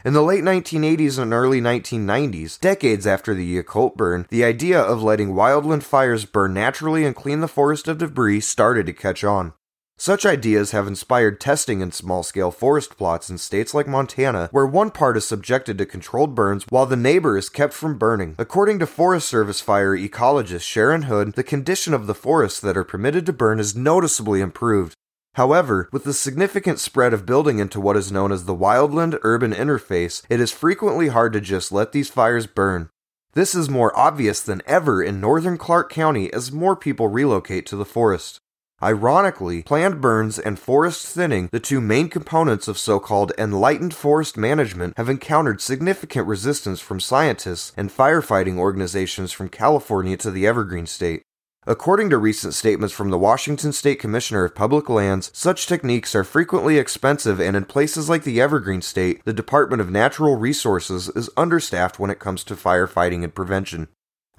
In 0.05 0.13
the 0.13 0.21
late 0.21 0.43
1980s 0.43 1.17
and 1.17 1.33
early 1.33 1.59
1990s, 1.59 2.59
decades 2.59 3.07
after 3.07 3.33
the 3.33 3.59
Yacolt 3.59 3.95
burn, 3.95 4.27
the 4.29 4.43
idea 4.43 4.79
of 4.79 5.01
letting 5.01 5.29
wildland 5.29 5.81
fires 5.81 6.25
burn 6.25 6.53
naturally 6.53 7.03
and 7.03 7.15
clean 7.15 7.39
the 7.39 7.47
forest 7.47 7.87
of 7.87 7.97
debris 7.97 8.41
started 8.41 8.85
to 8.85 8.93
catch 8.93 9.23
on. 9.23 9.53
Such 9.97 10.23
ideas 10.23 10.69
have 10.69 10.85
inspired 10.85 11.41
testing 11.41 11.81
in 11.81 11.91
small 11.91 12.21
scale 12.21 12.51
forest 12.51 12.97
plots 12.97 13.31
in 13.31 13.39
states 13.39 13.73
like 13.73 13.87
Montana, 13.87 14.49
where 14.51 14.67
one 14.67 14.91
part 14.91 15.17
is 15.17 15.25
subjected 15.25 15.79
to 15.79 15.87
controlled 15.87 16.35
burns 16.35 16.65
while 16.69 16.85
the 16.85 16.95
neighbor 16.95 17.35
is 17.35 17.49
kept 17.49 17.73
from 17.73 17.97
burning. 17.97 18.35
According 18.37 18.77
to 18.79 18.85
Forest 18.85 19.27
Service 19.27 19.59
fire 19.59 19.97
ecologist 19.97 20.61
Sharon 20.61 21.03
Hood, 21.03 21.33
the 21.33 21.43
condition 21.43 21.95
of 21.95 22.05
the 22.05 22.13
forests 22.13 22.59
that 22.59 22.77
are 22.77 22.83
permitted 22.83 23.25
to 23.25 23.33
burn 23.33 23.59
is 23.59 23.75
noticeably 23.75 24.39
improved. 24.39 24.93
However, 25.35 25.89
with 25.91 26.05
the 26.05 26.13
significant 26.13 26.79
spread 26.79 27.13
of 27.13 27.25
building 27.25 27.59
into 27.59 27.81
what 27.81 27.97
is 27.97 28.11
known 28.11 28.31
as 28.31 28.45
the 28.45 28.55
wildland 28.55 29.19
urban 29.21 29.53
interface, 29.53 30.23
it 30.29 30.39
is 30.39 30.51
frequently 30.51 31.09
hard 31.09 31.33
to 31.33 31.41
just 31.41 31.73
let 31.73 31.91
these 31.91 32.09
fires 32.09 32.47
burn. 32.47 32.89
This 33.33 33.53
is 33.53 33.69
more 33.69 33.97
obvious 33.99 34.39
than 34.39 34.61
ever 34.65 35.03
in 35.03 35.19
northern 35.19 35.57
Clark 35.57 35.91
County 35.91 36.31
as 36.31 36.53
more 36.53 36.77
people 36.77 37.09
relocate 37.09 37.65
to 37.65 37.75
the 37.75 37.83
forest. 37.83 38.39
Ironically, 38.81 39.63
planned 39.63 39.99
burns 39.99 40.39
and 40.39 40.57
forest 40.57 41.05
thinning, 41.05 41.49
the 41.51 41.59
two 41.59 41.81
main 41.81 42.07
components 42.07 42.69
of 42.69 42.77
so 42.77 43.01
called 43.01 43.33
enlightened 43.37 43.93
forest 43.93 44.37
management, 44.37 44.93
have 44.95 45.09
encountered 45.09 45.59
significant 45.59 46.27
resistance 46.27 46.79
from 46.79 47.01
scientists 47.01 47.73
and 47.75 47.89
firefighting 47.89 48.57
organizations 48.57 49.33
from 49.33 49.49
California 49.49 50.15
to 50.15 50.31
the 50.31 50.47
Evergreen 50.47 50.85
State. 50.85 51.23
According 51.67 52.12
to 52.12 52.19
recent 52.19 52.54
statements 52.54 52.93
from 52.93 53.10
the 53.10 53.17
Washington 53.17 53.73
State 53.73 53.97
Commissioner 53.99 54.45
of 54.45 54.54
Public 54.54 54.88
Lands, 54.88 55.32
such 55.34 55.65
techniques 55.65 56.13
are 56.13 56.23
frequently 56.23 56.78
expensive, 56.78 57.39
and 57.41 57.58
in 57.58 57.65
places 57.65 58.08
like 58.08 58.23
the 58.23 58.39
Evergreen 58.39 58.84
State, 58.84 59.25
the 59.25 59.34
Department 59.34 59.82
of 59.82 59.89
Natural 59.89 60.36
Resources 60.36 61.10
is 61.15 61.28
understaffed 61.36 61.97
when 61.97 62.12
it 62.12 62.19
comes 62.19 62.43
to 62.43 62.56
firefighting 62.56 63.23
and 63.23 63.34
prevention. 63.34 63.88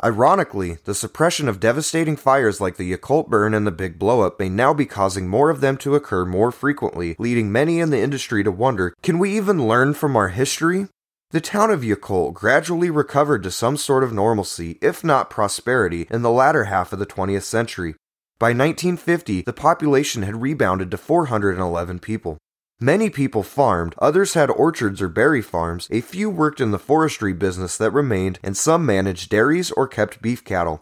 Ironically, 0.04 0.78
the 0.84 0.94
suppression 0.94 1.48
of 1.48 1.58
devastating 1.58 2.14
fires 2.14 2.60
like 2.60 2.76
the 2.76 2.92
Yacolt 2.92 3.28
burn 3.28 3.54
and 3.54 3.66
the 3.66 3.72
Big 3.72 3.98
Blowup 3.98 4.38
may 4.38 4.48
now 4.48 4.72
be 4.72 4.86
causing 4.86 5.26
more 5.26 5.50
of 5.50 5.60
them 5.60 5.76
to 5.78 5.96
occur 5.96 6.24
more 6.24 6.52
frequently, 6.52 7.16
leading 7.18 7.50
many 7.50 7.80
in 7.80 7.90
the 7.90 7.98
industry 7.98 8.44
to 8.44 8.52
wonder 8.52 8.94
can 9.02 9.18
we 9.18 9.36
even 9.36 9.66
learn 9.66 9.94
from 9.94 10.14
our 10.14 10.28
history? 10.28 10.86
The 11.30 11.40
town 11.40 11.72
of 11.72 11.80
Yacolt 11.80 12.34
gradually 12.34 12.88
recovered 12.88 13.42
to 13.42 13.50
some 13.50 13.76
sort 13.76 14.04
of 14.04 14.12
normalcy, 14.12 14.78
if 14.80 15.02
not 15.02 15.28
prosperity, 15.28 16.06
in 16.08 16.22
the 16.22 16.30
latter 16.30 16.64
half 16.64 16.92
of 16.92 17.00
the 17.00 17.06
20th 17.06 17.42
century. 17.42 17.96
By 18.38 18.50
1950, 18.50 19.42
the 19.42 19.52
population 19.52 20.22
had 20.22 20.40
rebounded 20.40 20.92
to 20.92 20.96
411 20.96 21.98
people. 21.98 22.38
Many 22.78 23.10
people 23.10 23.42
farmed, 23.42 23.96
others 23.98 24.34
had 24.34 24.50
orchards 24.50 25.02
or 25.02 25.08
berry 25.08 25.42
farms, 25.42 25.88
a 25.90 26.00
few 26.00 26.30
worked 26.30 26.60
in 26.60 26.70
the 26.70 26.78
forestry 26.78 27.32
business 27.32 27.76
that 27.78 27.90
remained, 27.90 28.38
and 28.44 28.56
some 28.56 28.86
managed 28.86 29.28
dairies 29.28 29.72
or 29.72 29.88
kept 29.88 30.22
beef 30.22 30.44
cattle. 30.44 30.80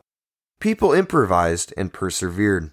People 0.60 0.92
improvised 0.92 1.72
and 1.78 1.90
persevered. 1.90 2.70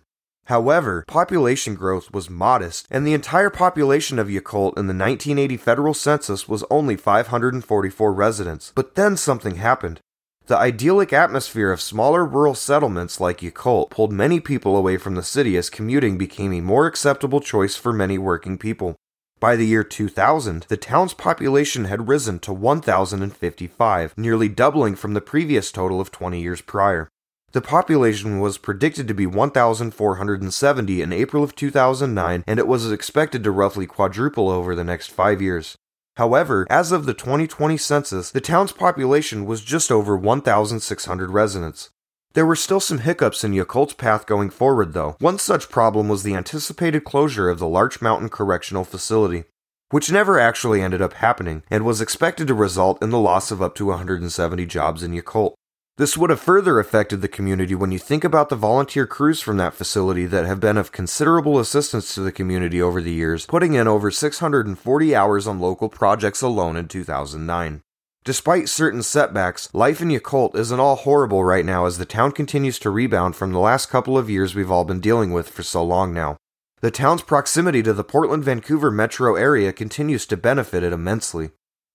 However, 0.51 1.05
population 1.07 1.75
growth 1.75 2.11
was 2.11 2.29
modest, 2.29 2.85
and 2.91 3.07
the 3.07 3.13
entire 3.13 3.49
population 3.49 4.19
of 4.19 4.27
Yacolt 4.27 4.77
in 4.77 4.87
the 4.87 4.93
1980 4.93 5.55
federal 5.55 5.93
census 5.93 6.49
was 6.49 6.65
only 6.69 6.97
544 6.97 8.11
residents. 8.11 8.73
But 8.75 8.95
then 8.95 9.15
something 9.15 9.55
happened. 9.55 10.01
The 10.47 10.57
idyllic 10.57 11.13
atmosphere 11.13 11.71
of 11.71 11.79
smaller 11.79 12.25
rural 12.25 12.53
settlements 12.53 13.21
like 13.21 13.39
Yacolt 13.39 13.91
pulled 13.91 14.11
many 14.11 14.41
people 14.41 14.75
away 14.75 14.97
from 14.97 15.15
the 15.15 15.23
city 15.23 15.55
as 15.55 15.69
commuting 15.69 16.17
became 16.17 16.51
a 16.51 16.59
more 16.59 16.85
acceptable 16.85 17.39
choice 17.39 17.77
for 17.77 17.93
many 17.93 18.17
working 18.17 18.57
people. 18.57 18.97
By 19.39 19.55
the 19.55 19.65
year 19.65 19.85
2000, 19.85 20.65
the 20.67 20.75
town's 20.75 21.13
population 21.13 21.85
had 21.85 22.09
risen 22.09 22.39
to 22.39 22.51
1,055, 22.51 24.17
nearly 24.17 24.49
doubling 24.49 24.97
from 24.97 25.13
the 25.13 25.21
previous 25.21 25.71
total 25.71 26.01
of 26.01 26.11
20 26.11 26.41
years 26.41 26.59
prior. 26.59 27.07
The 27.53 27.61
population 27.61 28.39
was 28.39 28.57
predicted 28.57 29.09
to 29.09 29.13
be 29.13 29.25
1,470 29.25 31.01
in 31.01 31.11
April 31.11 31.43
of 31.43 31.53
2009, 31.53 32.43
and 32.47 32.59
it 32.59 32.67
was 32.67 32.89
expected 32.89 33.43
to 33.43 33.51
roughly 33.51 33.85
quadruple 33.85 34.49
over 34.49 34.73
the 34.73 34.85
next 34.85 35.11
five 35.11 35.41
years. 35.41 35.75
However, 36.15 36.65
as 36.69 36.93
of 36.93 37.05
the 37.05 37.13
2020 37.13 37.75
census, 37.75 38.31
the 38.31 38.39
town's 38.39 38.71
population 38.71 39.45
was 39.45 39.65
just 39.65 39.91
over 39.91 40.15
1,600 40.15 41.29
residents. 41.29 41.89
There 42.33 42.45
were 42.45 42.55
still 42.55 42.79
some 42.79 42.99
hiccups 42.99 43.43
in 43.43 43.51
Yacolt's 43.51 43.95
path 43.95 44.25
going 44.25 44.49
forward, 44.49 44.93
though. 44.93 45.17
One 45.19 45.37
such 45.37 45.69
problem 45.69 46.07
was 46.07 46.23
the 46.23 46.35
anticipated 46.35 47.03
closure 47.03 47.49
of 47.49 47.59
the 47.59 47.67
Larch 47.67 48.01
Mountain 48.01 48.29
Correctional 48.29 48.85
Facility, 48.85 49.43
which 49.89 50.09
never 50.09 50.39
actually 50.39 50.81
ended 50.81 51.01
up 51.01 51.13
happening 51.13 51.63
and 51.69 51.83
was 51.83 51.99
expected 51.99 52.47
to 52.47 52.53
result 52.53 53.03
in 53.03 53.09
the 53.09 53.19
loss 53.19 53.51
of 53.51 53.61
up 53.61 53.75
to 53.75 53.87
170 53.87 54.65
jobs 54.65 55.03
in 55.03 55.11
Yacolt. 55.11 55.55
This 55.97 56.17
would 56.17 56.29
have 56.29 56.39
further 56.39 56.79
affected 56.79 57.21
the 57.21 57.27
community 57.27 57.75
when 57.75 57.91
you 57.91 57.99
think 57.99 58.23
about 58.23 58.49
the 58.49 58.55
volunteer 58.55 59.05
crews 59.05 59.41
from 59.41 59.57
that 59.57 59.73
facility 59.73 60.25
that 60.25 60.45
have 60.45 60.59
been 60.59 60.77
of 60.77 60.91
considerable 60.91 61.59
assistance 61.59 62.15
to 62.15 62.21
the 62.21 62.31
community 62.31 62.81
over 62.81 63.01
the 63.01 63.11
years, 63.11 63.45
putting 63.45 63.73
in 63.73 63.87
over 63.87 64.09
640 64.09 65.15
hours 65.15 65.47
on 65.47 65.59
local 65.59 65.89
projects 65.89 66.41
alone 66.41 66.77
in 66.77 66.87
2009. 66.87 67.81
Despite 68.23 68.69
certain 68.69 69.03
setbacks, 69.03 69.67
life 69.73 70.01
in 70.01 70.09
Yacolt 70.09 70.55
isn't 70.55 70.79
all 70.79 70.95
horrible 70.95 71.43
right 71.43 71.65
now 71.65 71.85
as 71.85 71.97
the 71.97 72.05
town 72.05 72.31
continues 72.31 72.79
to 72.79 72.89
rebound 72.89 73.35
from 73.35 73.51
the 73.51 73.59
last 73.59 73.89
couple 73.89 74.17
of 74.17 74.29
years 74.29 74.55
we've 74.55 74.71
all 74.71 74.85
been 74.85 74.99
dealing 74.99 75.31
with 75.31 75.49
for 75.49 75.63
so 75.63 75.83
long 75.83 76.13
now. 76.13 76.37
The 76.81 76.91
town's 76.91 77.21
proximity 77.21 77.83
to 77.83 77.93
the 77.93 78.03
Portland 78.03 78.43
Vancouver 78.43 78.91
metro 78.91 79.35
area 79.35 79.73
continues 79.73 80.25
to 80.27 80.37
benefit 80.37 80.83
it 80.83 80.93
immensely. 80.93 81.51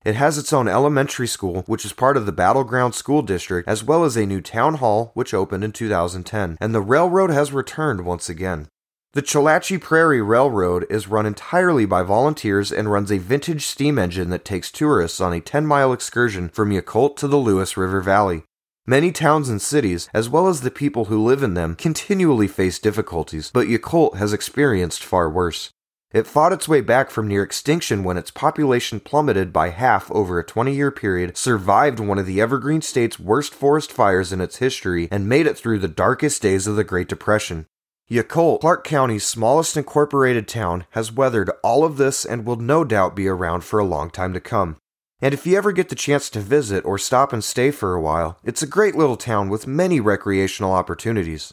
It 0.06 0.14
has 0.14 0.38
its 0.38 0.52
own 0.52 0.68
elementary 0.68 1.26
school, 1.26 1.64
which 1.66 1.84
is 1.84 1.92
part 1.92 2.16
of 2.16 2.26
the 2.26 2.32
Battleground 2.32 2.94
School 2.94 3.22
District, 3.22 3.68
as 3.68 3.82
well 3.82 4.04
as 4.04 4.16
a 4.16 4.24
new 4.24 4.40
town 4.40 4.74
hall, 4.74 5.10
which 5.14 5.34
opened 5.34 5.64
in 5.64 5.72
2010, 5.72 6.56
and 6.60 6.72
the 6.72 6.80
railroad 6.80 7.30
has 7.30 7.52
returned 7.52 8.04
once 8.04 8.28
again. 8.28 8.68
The 9.14 9.22
Chelatchie 9.22 9.80
Prairie 9.80 10.22
Railroad 10.22 10.86
is 10.88 11.08
run 11.08 11.26
entirely 11.26 11.86
by 11.86 12.04
volunteers 12.04 12.70
and 12.70 12.88
runs 12.88 13.10
a 13.10 13.18
vintage 13.18 13.66
steam 13.66 13.98
engine 13.98 14.30
that 14.30 14.44
takes 14.44 14.70
tourists 14.70 15.20
on 15.20 15.32
a 15.32 15.40
10 15.40 15.66
mile 15.66 15.92
excursion 15.92 16.50
from 16.50 16.70
Yacolt 16.70 17.16
to 17.16 17.26
the 17.26 17.36
Lewis 17.36 17.76
River 17.76 18.00
Valley. 18.00 18.44
Many 18.86 19.10
towns 19.10 19.48
and 19.48 19.60
cities, 19.60 20.08
as 20.14 20.28
well 20.28 20.46
as 20.46 20.60
the 20.60 20.70
people 20.70 21.06
who 21.06 21.24
live 21.24 21.42
in 21.42 21.54
them, 21.54 21.74
continually 21.74 22.46
face 22.46 22.78
difficulties, 22.78 23.50
but 23.52 23.66
Yacolt 23.66 24.18
has 24.18 24.32
experienced 24.32 25.02
far 25.02 25.28
worse. 25.28 25.72
It 26.12 26.26
fought 26.26 26.52
its 26.52 26.68
way 26.68 26.80
back 26.80 27.10
from 27.10 27.26
near 27.26 27.42
extinction 27.42 28.04
when 28.04 28.16
its 28.16 28.30
population 28.30 29.00
plummeted 29.00 29.52
by 29.52 29.70
half 29.70 30.10
over 30.12 30.38
a 30.38 30.44
20 30.44 30.72
year 30.72 30.90
period, 30.90 31.36
survived 31.36 31.98
one 31.98 32.18
of 32.18 32.26
the 32.26 32.40
Evergreen 32.40 32.80
State's 32.80 33.18
worst 33.18 33.52
forest 33.52 33.92
fires 33.92 34.32
in 34.32 34.40
its 34.40 34.58
history, 34.58 35.08
and 35.10 35.28
made 35.28 35.46
it 35.46 35.58
through 35.58 35.80
the 35.80 35.88
darkest 35.88 36.42
days 36.42 36.66
of 36.66 36.76
the 36.76 36.84
Great 36.84 37.08
Depression. 37.08 37.66
Yacolt, 38.08 38.60
Clark 38.60 38.84
County's 38.84 39.26
smallest 39.26 39.76
incorporated 39.76 40.46
town, 40.46 40.84
has 40.90 41.10
weathered 41.10 41.50
all 41.64 41.84
of 41.84 41.96
this 41.96 42.24
and 42.24 42.46
will 42.46 42.56
no 42.56 42.84
doubt 42.84 43.16
be 43.16 43.26
around 43.26 43.64
for 43.64 43.80
a 43.80 43.84
long 43.84 44.10
time 44.10 44.32
to 44.32 44.40
come. 44.40 44.76
And 45.20 45.34
if 45.34 45.44
you 45.44 45.56
ever 45.56 45.72
get 45.72 45.88
the 45.88 45.96
chance 45.96 46.30
to 46.30 46.40
visit 46.40 46.84
or 46.84 46.98
stop 46.98 47.32
and 47.32 47.42
stay 47.42 47.72
for 47.72 47.94
a 47.94 48.00
while, 48.00 48.38
it's 48.44 48.62
a 48.62 48.66
great 48.66 48.94
little 48.94 49.16
town 49.16 49.48
with 49.48 49.66
many 49.66 49.98
recreational 49.98 50.72
opportunities. 50.72 51.52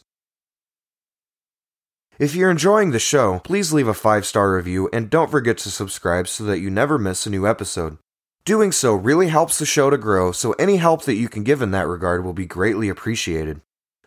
If 2.19 2.35
you're 2.35 2.51
enjoying 2.51 2.91
the 2.91 2.99
show, 2.99 3.39
please 3.39 3.73
leave 3.73 3.87
a 3.87 3.93
five 3.93 4.23
star 4.25 4.53
review 4.53 4.87
and 4.93 5.09
don't 5.09 5.31
forget 5.31 5.57
to 5.59 5.71
subscribe 5.71 6.27
so 6.27 6.43
that 6.43 6.59
you 6.59 6.69
never 6.69 6.99
miss 6.99 7.25
a 7.25 7.29
new 7.31 7.47
episode. 7.47 7.97
Doing 8.45 8.71
so 8.71 8.93
really 8.93 9.29
helps 9.29 9.57
the 9.57 9.65
show 9.65 9.89
to 9.89 9.97
grow, 9.97 10.31
so 10.31 10.51
any 10.53 10.77
help 10.77 11.05
that 11.05 11.15
you 11.15 11.27
can 11.27 11.43
give 11.43 11.61
in 11.61 11.71
that 11.71 11.87
regard 11.87 12.23
will 12.23 12.33
be 12.33 12.45
greatly 12.45 12.87
appreciated. 12.87 13.61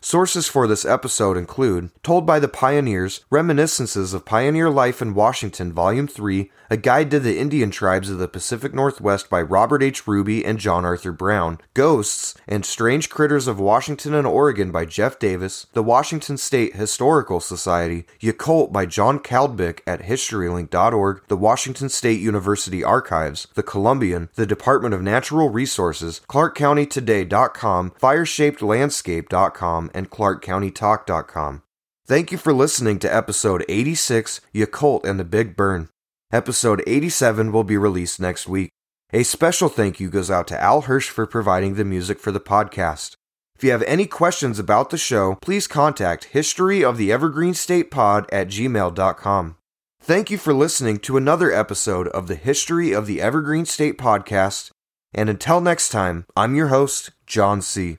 Sources 0.06 0.46
for 0.46 0.68
this 0.68 0.84
episode 0.84 1.36
include 1.36 1.90
Told 2.04 2.24
by 2.24 2.38
the 2.38 2.46
Pioneers, 2.46 3.24
Reminiscences 3.28 4.14
of 4.14 4.24
Pioneer 4.24 4.70
Life 4.70 5.02
in 5.02 5.14
Washington, 5.14 5.72
Volume 5.72 6.06
3, 6.06 6.48
A 6.70 6.76
Guide 6.76 7.10
to 7.10 7.18
the 7.18 7.40
Indian 7.40 7.72
Tribes 7.72 8.08
of 8.08 8.18
the 8.18 8.28
Pacific 8.28 8.72
Northwest 8.72 9.28
by 9.28 9.42
Robert 9.42 9.82
H. 9.82 10.06
Ruby 10.06 10.44
and 10.44 10.60
John 10.60 10.84
Arthur 10.84 11.10
Brown, 11.10 11.58
Ghosts 11.74 12.36
and 12.46 12.64
Strange 12.64 13.10
Critters 13.10 13.48
of 13.48 13.58
Washington 13.58 14.14
and 14.14 14.28
Oregon 14.28 14.70
by 14.70 14.84
Jeff 14.84 15.18
Davis, 15.18 15.66
The 15.72 15.82
Washington 15.82 16.36
State 16.36 16.76
Historical 16.76 17.40
Society, 17.40 18.06
Yacolt 18.20 18.70
by 18.70 18.86
John 18.86 19.18
Caldbick 19.18 19.80
at 19.88 20.02
HistoryLink.org, 20.02 21.22
the 21.26 21.36
Washington 21.36 21.88
State 21.88 22.20
University 22.20 22.84
Archives, 22.84 23.48
the 23.54 23.64
Columbian, 23.64 24.28
the 24.36 24.46
Department 24.46 24.94
of 24.94 25.02
Natural 25.02 25.48
Resources, 25.48 26.20
ClarkCountyToday.com, 26.28 27.90
FireshapedLandscape.com, 28.00 29.90
and 29.96 30.10
ClarkCountyTalk.com. 30.10 31.62
Thank 32.06 32.30
you 32.30 32.38
for 32.38 32.52
listening 32.52 33.00
to 33.00 33.12
episode 33.12 33.64
86 33.68 34.40
Yacolt 34.54 35.04
and 35.04 35.18
the 35.18 35.24
Big 35.24 35.56
Burn. 35.56 35.88
Episode 36.32 36.82
87 36.86 37.50
will 37.50 37.64
be 37.64 37.76
released 37.76 38.20
next 38.20 38.46
week. 38.46 38.70
A 39.12 39.24
special 39.24 39.68
thank 39.68 39.98
you 39.98 40.10
goes 40.10 40.30
out 40.30 40.46
to 40.48 40.60
Al 40.60 40.82
Hirsch 40.82 41.08
for 41.08 41.26
providing 41.26 41.74
the 41.74 41.84
music 41.84 42.20
for 42.20 42.30
the 42.30 42.40
podcast. 42.40 43.14
If 43.56 43.64
you 43.64 43.70
have 43.70 43.82
any 43.84 44.06
questions 44.06 44.58
about 44.58 44.90
the 44.90 44.98
show, 44.98 45.36
please 45.40 45.66
contact 45.66 46.24
History 46.24 46.84
of 46.84 46.98
the 46.98 47.10
Evergreen 47.10 47.54
State 47.54 47.90
Pod 47.90 48.28
at 48.30 48.48
gmail.com. 48.48 49.56
Thank 50.00 50.30
you 50.30 50.38
for 50.38 50.52
listening 50.52 50.98
to 50.98 51.16
another 51.16 51.50
episode 51.50 52.08
of 52.08 52.28
the 52.28 52.34
History 52.34 52.92
of 52.92 53.06
the 53.06 53.20
Evergreen 53.20 53.64
State 53.64 53.98
Podcast, 53.98 54.70
and 55.14 55.30
until 55.30 55.60
next 55.60 55.88
time, 55.88 56.26
I'm 56.36 56.54
your 56.54 56.68
host, 56.68 57.10
John 57.26 57.62
C. 57.62 57.98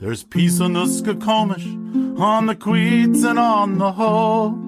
There's 0.00 0.24
peace 0.24 0.62
on 0.62 0.72
the 0.72 0.86
Skokomish, 0.86 2.18
on 2.18 2.46
the 2.46 2.54
Queets, 2.54 3.22
and 3.22 3.38
on 3.38 3.76
the 3.76 3.92
Hoh. 3.92 4.58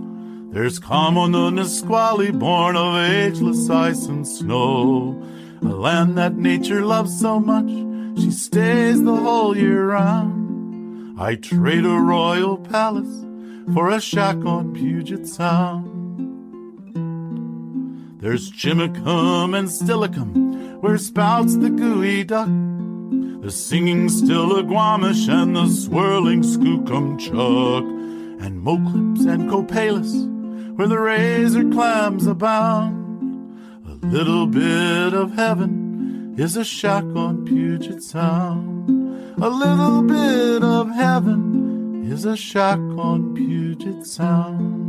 There's 0.51 0.79
calm 0.79 1.17
on 1.17 1.33
the 1.33 1.49
Nisqually, 1.49 2.31
born 2.31 2.77
of 2.77 2.97
ageless 2.97 3.71
ice 3.71 4.05
and 4.05 4.29
snow. 4.29 5.27
A 5.63 5.69
land 5.69 6.19
that 6.19 6.37
nature 6.37 6.85
loves 6.85 7.19
so 7.19 7.41
much, 7.41 7.71
she 8.23 8.31
stays 8.31 9.03
the 9.03 9.17
whole 9.17 9.57
year 9.57 9.87
round. 9.87 11.19
I 11.19 11.37
trade 11.37 11.87
a 11.87 11.99
royal 11.99 12.59
palace 12.59 13.25
for 13.73 13.89
a 13.89 14.03
shack 14.03 14.37
on 14.45 14.75
Puget 14.75 15.27
Sound. 15.27 15.89
There's 18.21 18.53
Chimacum 18.53 19.59
and 19.59 19.69
Steilacoom, 19.69 20.83
where 20.83 20.99
spouts 20.99 21.57
the 21.57 21.71
geoduck. 21.71 22.72
The 23.43 23.51
singing 23.51 24.09
still 24.09 24.51
Stillaguamish 24.51 25.29
and 25.29 25.57
the 25.57 25.67
swirling 25.67 26.43
Skookumchuck. 26.43 27.83
And 28.41 28.65
Moclips 28.65 29.27
and 29.27 29.51
Copalis, 29.51 30.77
where 30.77 30.87
the 30.87 31.01
razor 31.01 31.69
clams 31.69 32.29
abound. 32.29 33.59
A 33.85 34.07
little 34.07 34.47
bit 34.47 35.13
of 35.13 35.35
heaven 35.35 36.37
is 36.39 36.57
a 36.57 36.65
shack 36.65 37.03
on 37.03 37.45
Puget 37.45 38.01
Sound. 38.05 38.89
A 39.43 39.49
little 39.51 40.05
bit 40.05 40.63
of 40.63 40.89
heaven 40.91 42.09
is 42.13 42.25
a 42.25 42.37
shack 42.37 42.79
on 42.79 43.35
Puget 43.35 44.07
Sound. 44.07 44.82